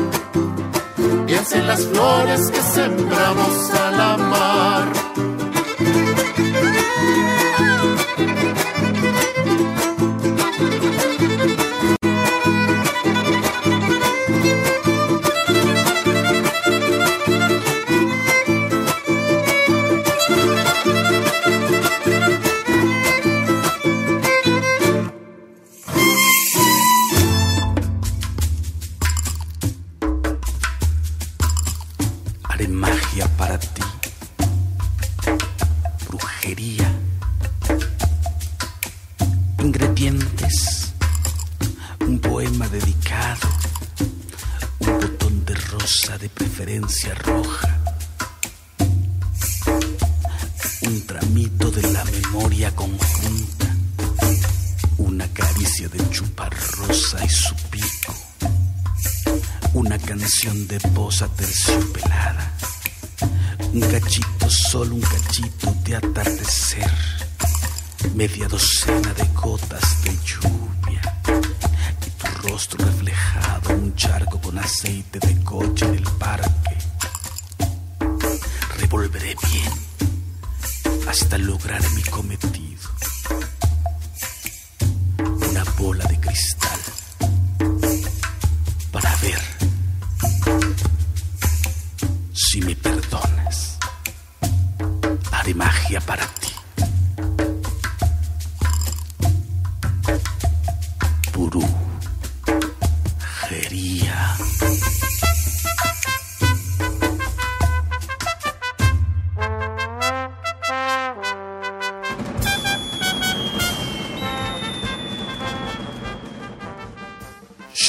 [1.26, 4.02] piensa en las flores que sembramos al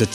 [0.00, 0.08] mar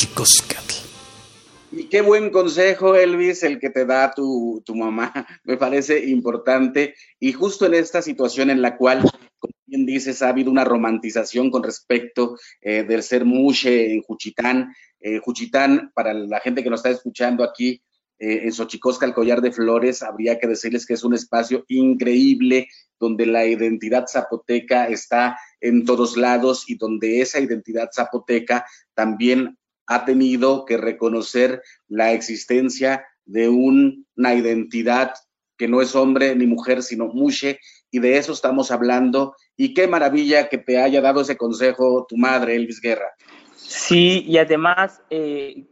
[1.72, 5.12] Y qué buen consejo, Elvis, el que te da tu, mamá.
[5.44, 6.94] Me parece importante.
[7.20, 9.02] Y justo en esta situación en la cual,
[9.40, 14.72] como bien dices, ha habido una romantización con respecto eh, del ser mushe en Juchitán.
[15.00, 17.82] Eh, Juchitán, para la gente que nos está escuchando aquí,
[18.20, 22.68] eh, en Xochicosca, el collar de flores, habría que decirles que es un espacio increíble
[23.00, 28.64] donde la identidad zapoteca está en todos lados y donde esa identidad zapoteca
[28.94, 29.58] también
[29.92, 35.14] ha tenido que reconocer la existencia de una identidad
[35.58, 37.60] que no es hombre ni mujer, sino mushe,
[37.92, 39.36] y de eso estamos hablando.
[39.58, 43.14] Y qué maravilla que te haya dado ese consejo tu madre, Elvis Guerra.
[43.54, 45.66] Sí, y además eh,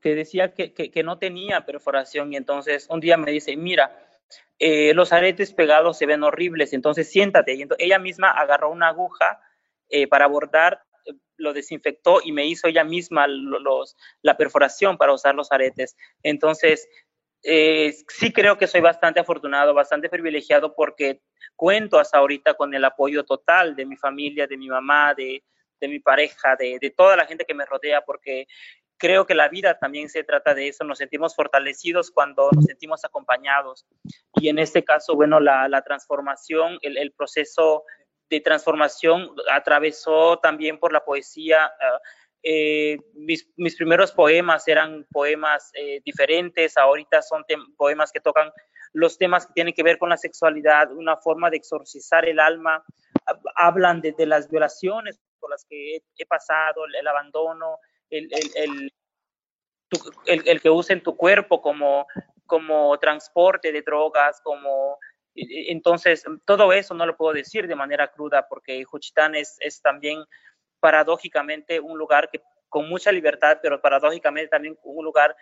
[0.00, 3.90] te decía que, no tenía perforación, y entonces un día me dice, mira,
[4.60, 7.54] eh, los aretes pegados se ven horribles, entonces siéntate.
[7.54, 9.40] Y ella misma agarró una aguja
[9.88, 10.80] eh, para bordar
[11.36, 15.96] lo desinfectó y me hizo ella misma los, la perforación para usar los aretes.
[16.22, 16.88] Entonces,
[17.42, 21.20] eh, sí creo que soy bastante afortunado, bastante privilegiado porque
[21.54, 25.42] cuento hasta ahorita con el apoyo total de mi familia, de mi mamá, de,
[25.82, 28.46] mi pareja, de, toda la gente que me rodea, porque
[28.96, 33.04] creo que la vida también se trata de eso, nos sentimos fortalecidos cuando nos sentimos
[33.04, 33.84] acompañados.
[34.36, 37.84] Y en este caso, bueno, la, transformación, el, el proceso
[38.30, 41.66] de transformación atravesó también por la poesía.
[41.66, 42.00] Ah,
[42.46, 47.42] eh, mis, primeros poemas eran poemas eh, diferentes, ahorita son
[47.76, 48.52] poemas que tocan
[48.92, 52.84] los temas que tienen que ver con la sexualidad, una forma de exorcizar el alma,
[53.56, 57.78] hablan de, las violaciones por las que he, pasado, el, abandono,
[58.10, 58.92] el, el,
[60.26, 62.06] el, que usen tu cuerpo como,
[62.46, 64.98] como transporte de drogas, como
[65.34, 70.24] entonces, todo eso no lo puedo decir de manera cruda porque Juchitán es, también
[70.80, 75.36] paradójicamente un lugar que con mucha libertad, pero paradójicamente también un lugar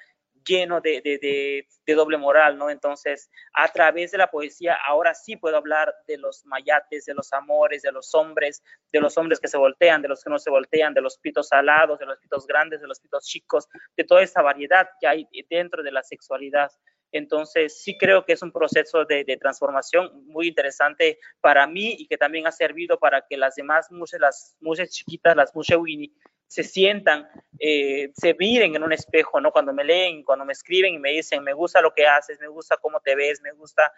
[0.45, 2.71] lleno de, de, de, doble moral, ¿no?
[2.71, 7.33] Entonces, a través de la poesía, ahora sí puedo hablar de los mayates, de los
[7.33, 8.63] amores, de los hombres,
[8.93, 11.49] de los hombres que se voltean, de los que no se voltean, de los pitos
[11.49, 15.29] salados, de los pitos grandes, de los pitos chicos, de toda esa variedad que hay
[15.49, 16.71] dentro de la sexualidad.
[17.13, 22.17] Entonces, sí creo que es un proceso de, transformación muy interesante para mí y que
[22.17, 26.13] también ha servido para que las demás mujeres, las mujeres chiquitas, las mujeres Winnie,
[26.49, 29.53] se sientan, eh, se miren en un espejo, ¿no?
[29.53, 32.49] Cuando me leen, cuando me escriben y me dicen, me gusta lo que haces, me
[32.49, 33.93] gusta cómo te ves, me gusta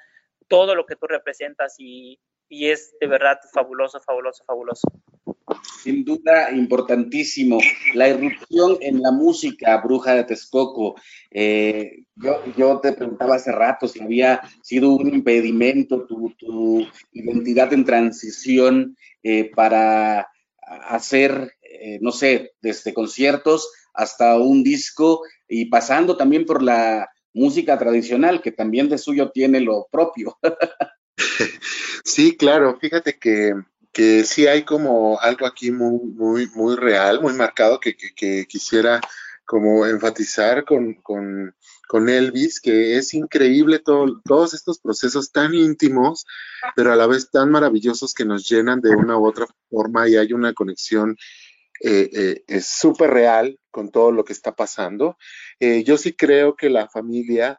[0.46, 4.88] todo lo que tú representas y es de verdad fabuloso, fabuloso, fabuloso.
[5.82, 7.58] Sin duda importantísimo.
[7.94, 10.96] La irrupción en la música, Bruja de Texcoco.
[11.30, 17.84] Eh, yo, yo, te preguntaba hace rato si había sido un impedimento tu, identidad en
[17.84, 20.28] transición eh, para
[20.88, 27.78] hacer, eh, no sé, desde conciertos hasta un disco y pasando también por la música
[27.78, 30.38] tradicional, que también de suyo tiene lo propio.
[32.04, 33.54] sí, claro, fíjate que,
[33.94, 39.00] que sí hay como algo aquí muy, muy, muy real, muy marcado que, que, quisiera
[39.46, 41.54] como enfatizar con, con,
[41.88, 46.26] con, Elvis, que es increíble todo, todos estos procesos tan íntimos,
[46.74, 50.16] pero a la vez tan maravillosos que nos llenan de una u otra forma y
[50.16, 51.16] hay una conexión
[51.80, 55.18] eh, eh, es súper real con todo lo que está pasando.
[55.58, 57.58] Eh, yo sí creo que la familia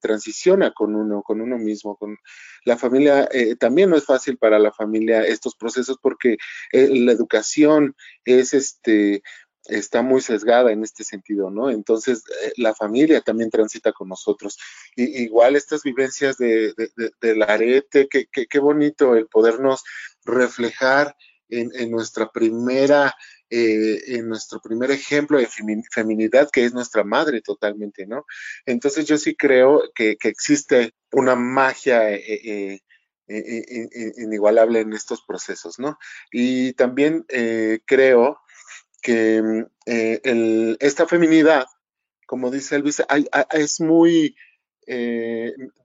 [0.00, 1.96] transiciona con uno, con uno mismo.
[1.96, 2.16] Con
[2.64, 3.28] la familia
[3.58, 6.36] también no es fácil para la familia estos procesos porque
[6.72, 9.22] la educación es este
[9.66, 11.70] está muy sesgada en este sentido, ¿no?
[11.70, 12.24] Entonces,
[12.56, 14.58] la familia también transita con nosotros.
[14.96, 16.74] Igual estas vivencias de,
[17.20, 19.84] del arete, qué bonito el podernos
[20.24, 21.16] reflejar
[21.52, 23.14] en, nuestra primera,
[23.54, 25.46] eh, en nuestro primer ejemplo de
[25.90, 28.24] feminidad, que es nuestra madre totalmente, ¿no?
[28.64, 32.80] Entonces yo sí creo que, existe una magia eh,
[33.28, 35.98] eh, inigualable en estos procesos, ¿no?
[36.30, 37.26] Y también
[37.84, 38.40] creo
[39.02, 41.66] que esta feminidad,
[42.26, 43.02] como dice Elvis,
[43.50, 44.34] es muy,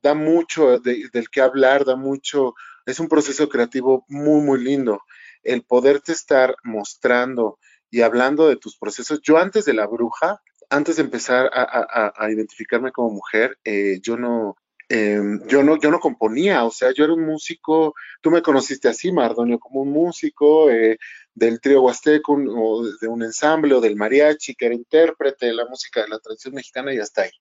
[0.01, 2.55] da mucho del que hablar, da mucho,
[2.86, 5.01] es un proceso creativo muy, muy lindo
[5.44, 7.60] el poderte estar mostrando
[7.90, 9.22] y hablando de tus procesos.
[9.22, 14.58] Yo antes de la bruja, antes de empezar a, identificarme como mujer, eh, yo no,
[14.90, 18.88] em, yo no, yo no componía, o sea, yo era un músico, tú me conociste
[18.90, 20.98] así, Mardonio, como un músico eh,
[21.38, 25.68] del trío huasteco o de un ensamble o del mariachi, que era intérprete de la
[25.68, 27.32] música de la tradición mexicana y hasta ahí,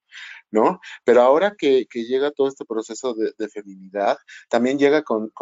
[0.50, 0.80] ¿no?
[1.02, 4.18] Pero ahora que, llega todo este proceso de, feminidad,
[4.50, 5.32] también llega con,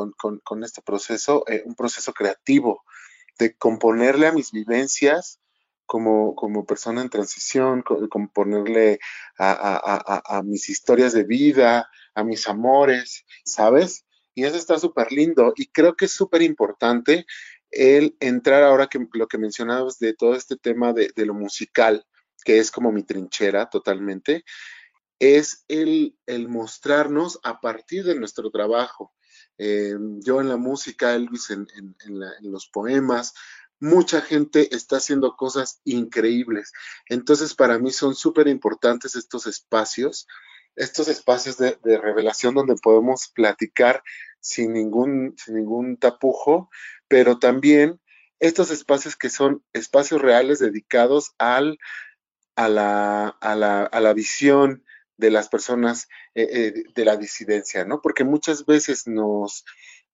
[0.62, 2.84] este proceso, eh, un proceso creativo,
[3.40, 5.40] de componerle a mis vivencias
[5.84, 9.00] como, como persona en transición, componerle
[9.36, 14.04] a, a, mis historias de vida, a mis amores, ¿sabes?
[14.34, 17.26] Y eso está súper lindo y creo que es súper importante
[17.74, 22.06] el entrar ahora que lo que mencionabas de todo este tema de, lo musical,
[22.44, 24.44] que es como mi trinchera totalmente,
[25.18, 29.12] es el, el mostrarnos a partir de nuestro trabajo.
[29.58, 33.34] Eh, yo en la música, Elvis en, en, los poemas,
[33.80, 36.72] mucha gente está haciendo cosas increíbles.
[37.08, 40.26] Entonces, para mí son súper importantes estos espacios,
[40.76, 44.02] estos espacios de, revelación donde podemos platicar
[44.40, 46.70] sin ningún, sin ningún tapujo,
[47.08, 48.00] pero también
[48.40, 51.78] estos espacios que son espacios reales dedicados al,
[52.56, 54.84] a, la, a, la, a la visión,
[55.16, 58.00] de las personas eh, eh, de la disidencia, ¿no?
[58.00, 59.64] Porque muchas veces nos,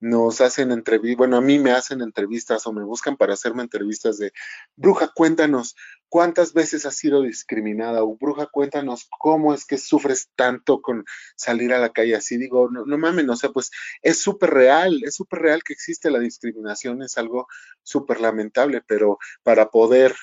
[0.01, 4.19] nos hacen entrevistas, bueno, a mí me hacen entrevistas o me buscan para hacerme entrevistas
[4.19, 4.33] de,
[4.75, 5.77] bruja, cuéntanos,
[6.09, 8.03] ¿cuántas veces has sido discriminada?
[8.03, 11.05] O bruja, cuéntanos, ¿cómo es que sufres tanto con
[11.37, 12.39] salir a la calle así?
[12.39, 13.71] Digo, no, no mames, o sea, pues
[14.01, 17.47] es súper real, es súper real que existe la discriminación, es algo
[17.83, 20.15] súper lamentable, pero para poder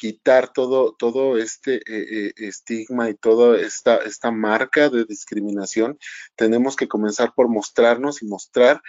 [0.00, 1.82] quitar todo, todo este eh,
[2.28, 5.98] eh, estigma y toda esta, esta marca de discriminación,
[6.36, 8.80] tenemos que comenzar por mostrarnos y mostrar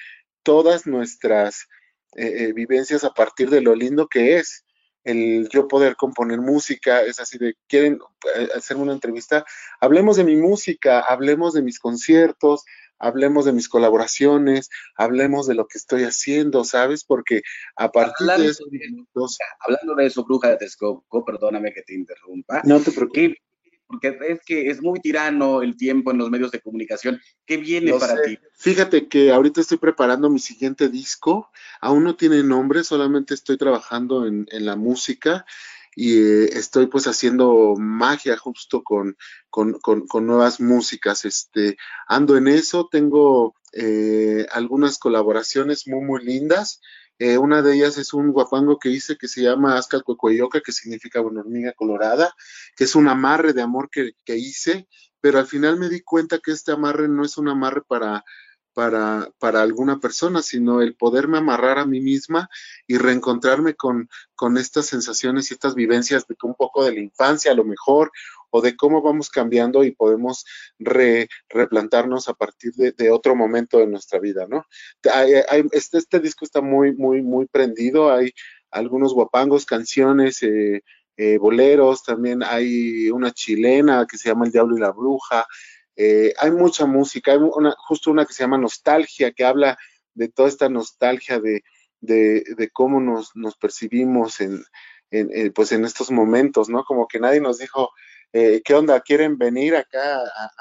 [0.44, 1.68] todas nuestras
[2.16, 4.66] eh, vivencias a partir de lo lindo que es
[5.04, 8.00] el yo poder componer música, es así de, quieren
[8.56, 9.46] hacer una entrevista,
[9.80, 12.64] hablemos de mi música, hablemos de mis conciertos,
[13.00, 17.04] hablemos de mis colaboraciones, hablemos de lo que estoy haciendo, ¿sabes?
[17.04, 17.42] Porque
[17.76, 18.66] a partir de eso...
[19.60, 22.62] hablando de eso, Bruja de Texcoco, perdóname que te interrumpa.
[22.64, 23.34] No te preocupes.
[23.92, 27.20] Porque es que es muy tirano el tiempo en los medios de comunicación.
[27.46, 28.40] ¿Qué viene para ti?
[28.58, 31.50] Fíjate que ahorita estoy preparando mi siguiente disco.
[31.82, 35.46] Aún no tiene nombre, solamente estoy trabajando en, en la música
[35.96, 39.18] y eh, estoy pues haciendo magia justo con,
[39.50, 41.26] con, con, nuevas músicas.
[41.26, 41.78] Este,
[42.08, 46.82] ando en eso, tengo eh, algunas colaboraciones muy, muy lindas.
[47.24, 50.04] Eh, una de ellas es un guapango que hice que se llama Ascal
[50.66, 52.34] que significa una hormiga colorada,
[52.76, 54.88] que es un amarre de amor que, que hice,
[55.20, 58.24] pero al final me di cuenta que este amarre no es un amarre para
[58.74, 62.50] para, para alguna persona, sino el poderme amarrar a mí misma
[62.88, 67.52] y reencontrarme con, con estas sensaciones y estas vivencias de un poco de la infancia
[67.52, 68.12] a lo mejor,
[68.52, 70.46] o de cómo vamos cambiando y podemos
[70.78, 74.66] replantarnos a partir de, otro momento de nuestra vida, ¿no?
[75.74, 78.32] este, este disco está muy, muy, muy prendido, hay,
[78.72, 80.84] algunos guapangos, canciones, eh,
[81.18, 85.46] eh, boleros, también hay una chilena que se llama El Diablo y la Bruja,
[85.96, 89.78] eh, hay mucha música, hay una, justo una que se llama Nostalgia, que habla
[90.14, 91.64] de toda esta nostalgia de,
[92.00, 94.64] de, cómo nos, nos percibimos en,
[95.12, 96.84] en, pues en estos momentos, ¿no?
[96.84, 97.92] Como que nadie nos dijo,
[98.34, 99.00] eh, ¿qué onda?
[99.02, 100.52] ¿Quieren venir acá a,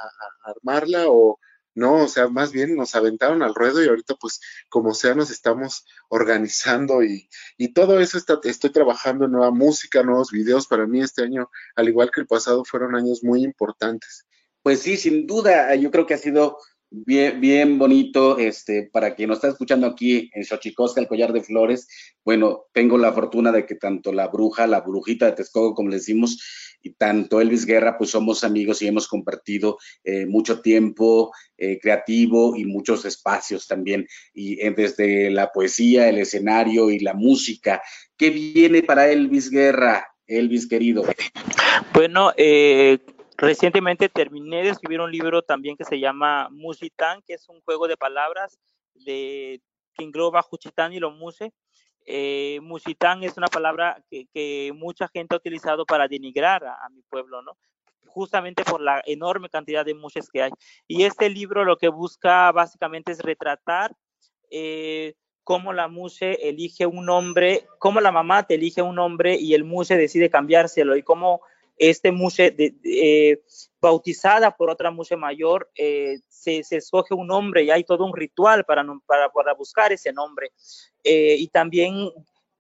[0.45, 1.05] armarla?
[1.09, 1.39] O
[1.75, 5.31] no, o sea, más bien nos aventaron al ruedo y ahorita pues como sea nos
[5.31, 10.67] estamos organizando y, y todo eso está, estoy trabajando en nueva música, nuevos videos.
[10.67, 14.27] Para mí este año, al igual que el pasado, fueron años muy importantes.
[14.63, 16.59] Pues sí, sin duda, yo creo que ha sido
[16.91, 21.89] bien, bonito, este, para quien nos está escuchando aquí en Xochicosca, el collar de flores,
[22.25, 25.97] bueno, tengo la fortuna de que tanto la bruja, la brujita de Texcoco, como le
[25.97, 31.79] decimos, y tanto Elvis Guerra, pues somos amigos y hemos compartido eh, mucho tiempo eh,
[31.79, 37.83] creativo y muchos espacios también, y eh, desde la poesía, el escenario y la música.
[38.17, 41.05] ¿Qué viene para Elvis Guerra, Elvis querido?
[41.93, 42.99] Bueno, eh,
[43.41, 47.89] Recientemente terminé de escribir un libro también que se llama Musitán, que es un juego
[47.89, 48.61] de palabras
[48.93, 49.63] de,
[49.95, 51.55] que engloba Juchitán y lo Muse.
[52.05, 57.41] Eh, Musitán es una palabra que, mucha gente ha utilizado para denigrar a, mi pueblo,
[57.41, 57.57] ¿no?
[58.09, 60.51] justamente por la enorme cantidad de muses que hay.
[60.87, 63.97] Y este libro lo que busca básicamente es retratar
[64.51, 65.15] eh,
[65.45, 69.65] cómo la muse elige un nombre, cómo la mamá te elige un nombre y el
[69.65, 71.41] muse decide cambiárselo y cómo
[71.81, 72.55] este mushe
[72.85, 73.43] eh,
[73.81, 78.65] bautizada por otra mushe mayor, eh, se, escoge un nombre y hay todo un ritual
[78.65, 80.53] para, para, buscar ese nombre.
[81.03, 82.11] Eh, y también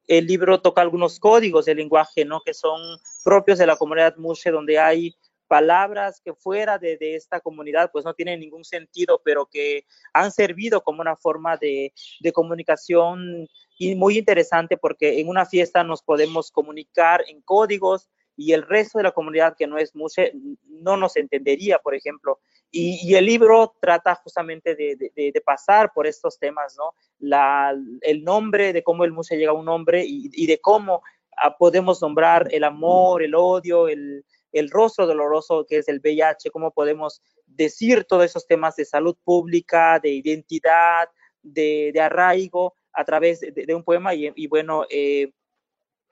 [0.06, 2.40] el libro toca algunos códigos de lenguaje, ¿no?
[2.40, 2.80] Que son
[3.22, 5.14] propios de la comunidad mushe, donde hay
[5.46, 10.80] palabras que fuera de, esta comunidad pues no tienen ningún sentido, pero que han servido
[10.82, 13.46] como una forma de, de comunicación
[13.76, 18.08] y muy interesante porque en una fiesta nos podemos comunicar en códigos,
[18.40, 20.32] y el resto de la comunidad que no es muse
[20.64, 22.40] no nos entendería, por ejemplo.
[22.70, 26.94] Y, el libro trata justamente de, pasar por estos temas, ¿no?
[27.18, 31.02] La, el nombre, de cómo el muse llega a un nombre y, de cómo
[31.36, 36.50] ah, podemos nombrar el amor, el odio, el, el rostro doloroso que es el VIH,
[36.50, 41.10] cómo podemos decir todos esos temas de salud pública, de identidad,
[41.42, 44.14] de, arraigo a través de, un poema.
[44.14, 45.30] Y, bueno, eh,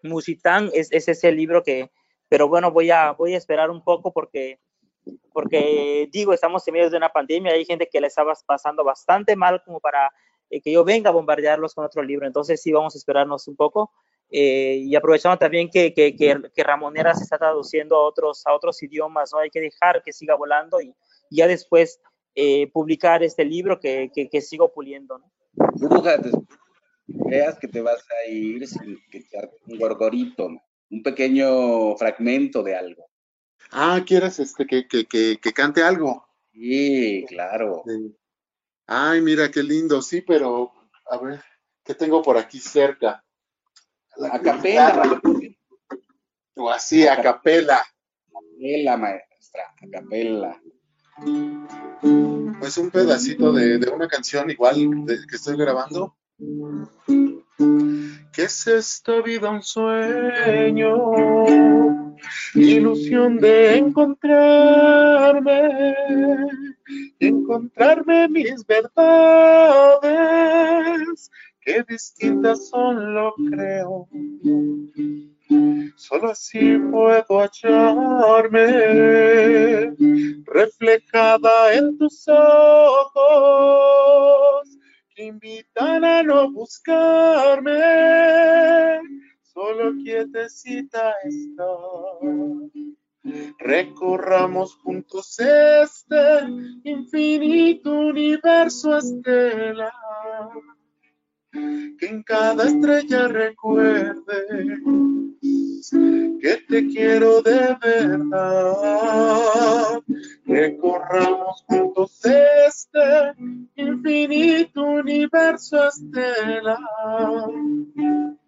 [0.03, 1.91] Musitán es, es, ese libro que,
[2.29, 4.61] pero bueno, voy a, voy a esperar un poco porque,
[5.33, 9.37] porque digo, estamos en medio de una pandemia, hay gente que le estaba pasando bastante
[9.37, 10.11] mal como para
[10.51, 13.57] eh, que yo venga a bombardearlos con otro libro, entonces sí vamos a esperarnos un
[13.57, 13.93] poco.
[14.31, 18.83] Eh, y aprovechando también que, que, que, Ramonera se está traduciendo a otros, a otros
[18.83, 19.39] idiomas, ¿no?
[19.39, 20.95] Hay que dejar que siga volando y,
[21.31, 21.99] ya después
[22.35, 24.11] eh, publicar este libro que,
[24.43, 25.31] sigo puliendo, ¿no?
[27.27, 30.51] creas que te vas a ir sin que te un gorgorito.
[30.91, 33.09] Un pequeño fragmento de algo.
[33.71, 36.27] Ah, ¿quieres este, que, que, que, cante algo?
[36.53, 37.85] Sí, claro.
[38.87, 40.73] Ay, mira qué lindo, sí, pero
[41.11, 41.43] a ver,
[41.85, 43.23] ¿qué tengo por aquí cerca?
[44.33, 45.21] a capela.
[46.57, 47.85] O así, a capela.
[48.33, 50.61] Capela, maestra, a capela.
[52.59, 54.75] Pues un pedacito de, de una canción igual
[55.29, 56.17] que estoy grabando.
[58.39, 59.51] ¿Qué es esta vida?
[59.51, 60.95] Un sueño,
[62.55, 65.75] ilusión de encontrarme,
[67.19, 70.13] encontrarme mis verdades,
[71.61, 74.09] que distintas son, lo creo.
[75.97, 78.67] Solo así puedo hallarme
[80.45, 83.09] reflejada en tus ojos
[85.19, 87.81] invitan a no buscarme,
[89.43, 91.65] solo quietecita está.
[93.59, 96.17] Recorramos juntos este
[96.85, 99.91] infinito universo estelar
[101.51, 104.79] que en cada estrella recuerde
[106.41, 108.83] que te quiero de verdad.
[110.45, 113.35] Recorramos juntos este
[113.77, 116.79] infinito universo estelar.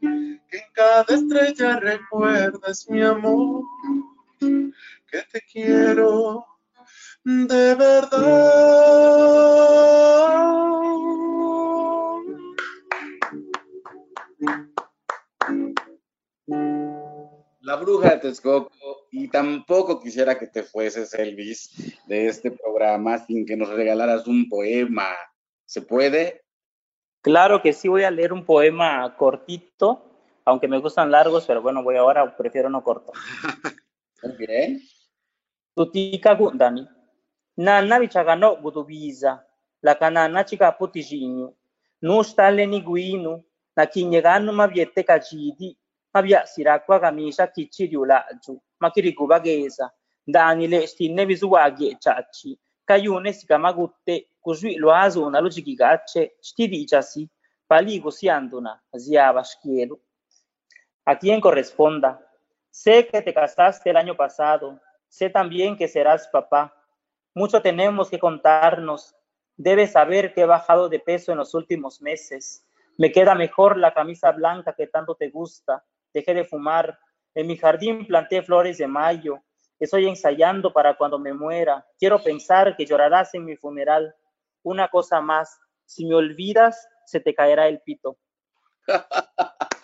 [0.01, 3.63] Que en cada estrella recuerdes mi amor,
[4.39, 6.45] que te quiero
[7.25, 9.01] de verdad.
[17.61, 23.47] La bruja de Texcoco, y tampoco quisiera que te fueses, Elvis, de este programa sin
[23.47, 25.09] que nos regalaras un poema.
[25.67, 26.43] ¿Se puede?
[27.23, 30.11] Claro que sí, voy a leer un poema cortito
[30.45, 33.13] aunque me gustan largos, pero bueno, voy ahora, prefiero no corto.
[34.39, 34.81] Bien.
[35.75, 36.87] Tutika gundani.
[37.57, 39.47] Nana bichagano gudubiza.
[39.83, 41.55] La canana chica putijinho.
[42.01, 43.45] No stale ni guinu.
[43.77, 45.79] Na kinyegano mabiete kajidi.
[46.15, 48.61] Mabia sirakwa gamisha kichiriula ju.
[48.81, 49.91] Makiriguba geza.
[50.27, 52.59] Dani le stinne visuagi chachi.
[52.85, 54.27] Kayune sikamagutte.
[54.41, 56.33] Kuzui loazo una lujigigache.
[56.43, 57.29] Stidichasi.
[57.69, 58.81] Paligo sianduna.
[58.97, 60.01] Ziaba shkielu.
[61.05, 62.21] A quien corresponda.
[62.71, 64.81] Sé que te casaste el año pasado.
[65.09, 66.75] Sé también que serás papá.
[67.35, 69.15] Mucho tenemos que contarnos.
[69.57, 72.65] Debes saber que he bajado de peso en los últimos meses.
[72.97, 75.85] Me queda mejor la camisa blanca que tanto te gusta.
[76.13, 76.99] Dejé de fumar.
[77.35, 79.43] En mi jardín planté flores de mayo.
[79.79, 81.87] Estoy ensayando para cuando me muera.
[81.99, 84.15] Quiero pensar que llorarás en mi funeral.
[84.63, 85.59] Una cosa más.
[85.87, 88.19] Si me olvidas, se te caerá el pito.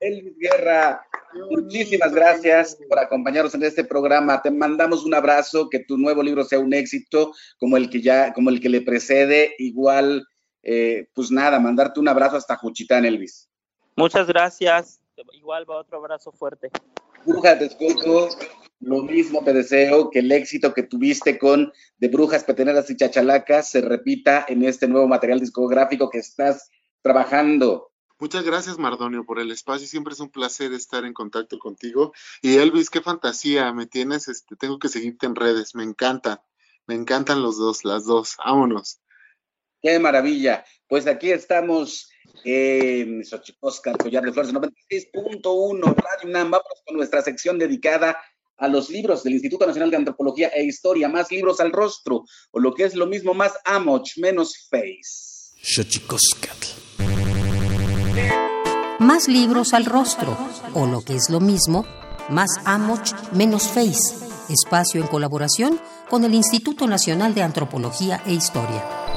[0.00, 1.04] Elvis Guerra,
[1.50, 4.40] muchísimas gracias por acompañarnos en este programa.
[4.40, 8.32] Te mandamos un abrazo, que tu nuevo libro sea un éxito, como el que ya,
[8.32, 9.54] como el que le precede.
[9.58, 10.26] Igual,
[10.62, 13.49] eh, pues nada, mandarte un abrazo hasta Juchitán, Elvis.
[14.00, 15.00] Muchas gracias.
[15.34, 16.70] Igual va otro abrazo fuerte.
[17.26, 18.30] Brujas de Escoco,
[18.80, 23.70] lo mismo te deseo que el éxito que tuviste con De Brujas, Peteneras y Chachalacas
[23.70, 26.70] se repita en este nuevo material discográfico que estás
[27.02, 27.90] trabajando.
[28.18, 29.86] Muchas gracias, Mardonio, por el espacio.
[29.86, 32.12] Siempre es un placer estar en contacto contigo.
[32.40, 36.42] Y Elvis, qué fantasía, me tienes, este, tengo que seguirte en redes, me encanta,
[36.86, 39.00] me encantan los dos, las dos, vámonos.
[39.82, 40.64] Qué maravilla.
[40.88, 42.09] Pues aquí estamos
[42.44, 46.50] en Xochicosca, Collar de Flores 96.1 Radio UNAM.
[46.50, 48.16] Vamos con nuestra sección dedicada
[48.56, 52.60] a los libros del Instituto Nacional de Antropología e Historia, más libros al rostro, o
[52.60, 55.56] lo que es lo mismo, más amoch, menos face.
[55.62, 56.66] Xochicoscatl.
[58.98, 60.36] Más libros al rostro,
[60.74, 61.86] o lo que es lo mismo,
[62.28, 64.14] más amoch, menos face.
[64.50, 69.09] Espacio en colaboración con el Instituto Nacional de Antropología e Historia.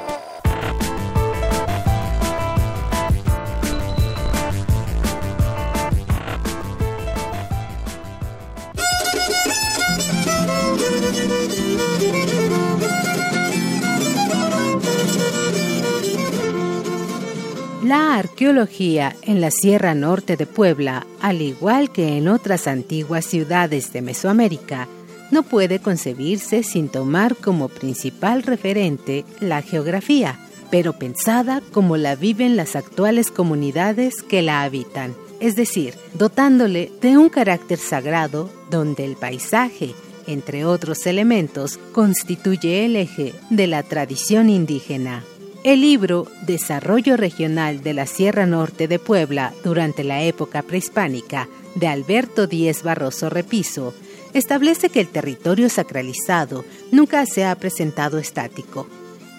[17.84, 23.91] La arqueología en la Sierra Norte de Puebla, al igual que en otras antiguas ciudades
[23.91, 24.88] de Mesoamérica,
[25.32, 30.39] no puede concebirse sin tomar como principal referente la geografía,
[30.72, 37.18] pero pensada como la viven las actuales comunidades que la habitan, es decir, dotándole de
[37.18, 39.93] un carácter sagrado donde el paisaje,
[40.28, 45.24] entre otros elementos, constituye el eje de la tradición indígena.
[45.63, 51.88] El libro Desarrollo Regional de la Sierra Norte de Puebla durante la época prehispánica de
[51.88, 53.93] Alberto Díez Barroso Repiso
[54.34, 58.88] establece que el territorio sacralizado nunca se ha presentado estático.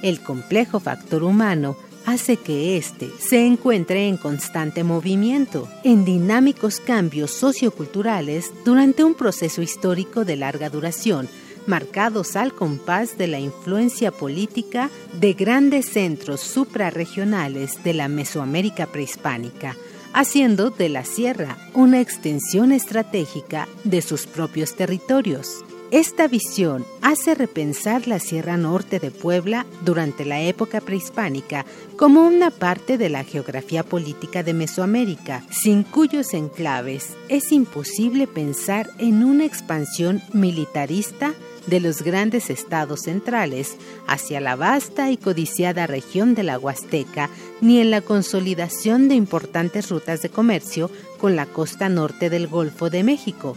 [0.03, 1.77] El complejo factor humano
[2.07, 9.63] hace que éste se encuentre en constante movimiento, en dinámicos cambios socioculturales durante un proceso
[9.63, 11.29] histórico de larga duración
[11.67, 19.77] marcados al compás de la influencia política de grandes centros suprarregionales de la Mesoamérica prehispánica,
[20.13, 25.64] haciendo de la sierra una extensión estratégica de sus propios territorios.
[25.95, 31.65] Esta visión hace repensar la Sierra Norte de Puebla durante la época prehispánica
[31.97, 38.91] como una parte de la geografía política de Mesoamérica, sin cuyos enclaves es imposible pensar
[38.99, 41.33] en una expansión militarista
[41.69, 43.77] de los grandes estados centrales
[44.09, 47.31] hacia la vasta y codiciada región de la Huasteca,
[47.61, 52.91] ni en la consolidación de importantes rutas de comercio con la costa norte del Golfo
[52.91, 53.57] de México.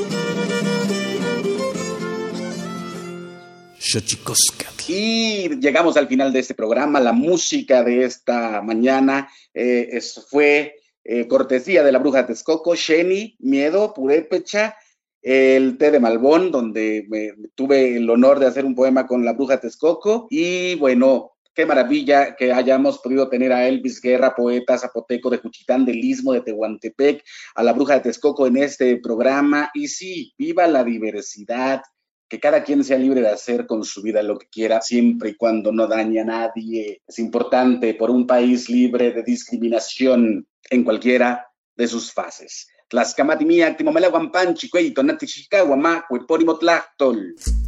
[4.87, 6.99] Y llegamos al final de este programa.
[6.99, 13.35] La música de esta mañana eh, fue eh, cortesía de la bruja de Texcoco, Sheni,
[13.39, 14.75] Miedo, Purépecha,
[15.21, 17.07] el té de Malbón, donde
[17.55, 20.27] tuve el honor de hacer un poema con la bruja Texcoco.
[20.29, 25.85] Y bueno, Qué maravilla que hayamos podido tener a Elvis Guerra, poeta zapoteco de Juchitán
[25.85, 27.23] del Istmo de Tehuantepec,
[27.55, 29.71] a la bruja de Texcoco en este programa.
[29.73, 31.81] Y sí, viva la diversidad,
[32.27, 35.35] que cada quien sea libre de hacer con su vida lo que quiera, siempre y
[35.35, 37.01] cuando no dañe a nadie.
[37.07, 42.67] Es importante por un país libre de discriminación en cualquiera de sus fases.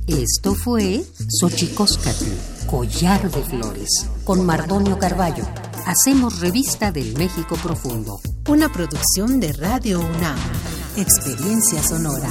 [0.07, 1.03] Esto fue
[1.39, 5.43] Xochicóscatl, Collar de Flores, con Mardonio Carballo.
[5.85, 8.19] Hacemos revista del México Profundo.
[8.47, 10.37] Una producción de Radio UNAM.
[10.97, 12.29] Experiencia sonora.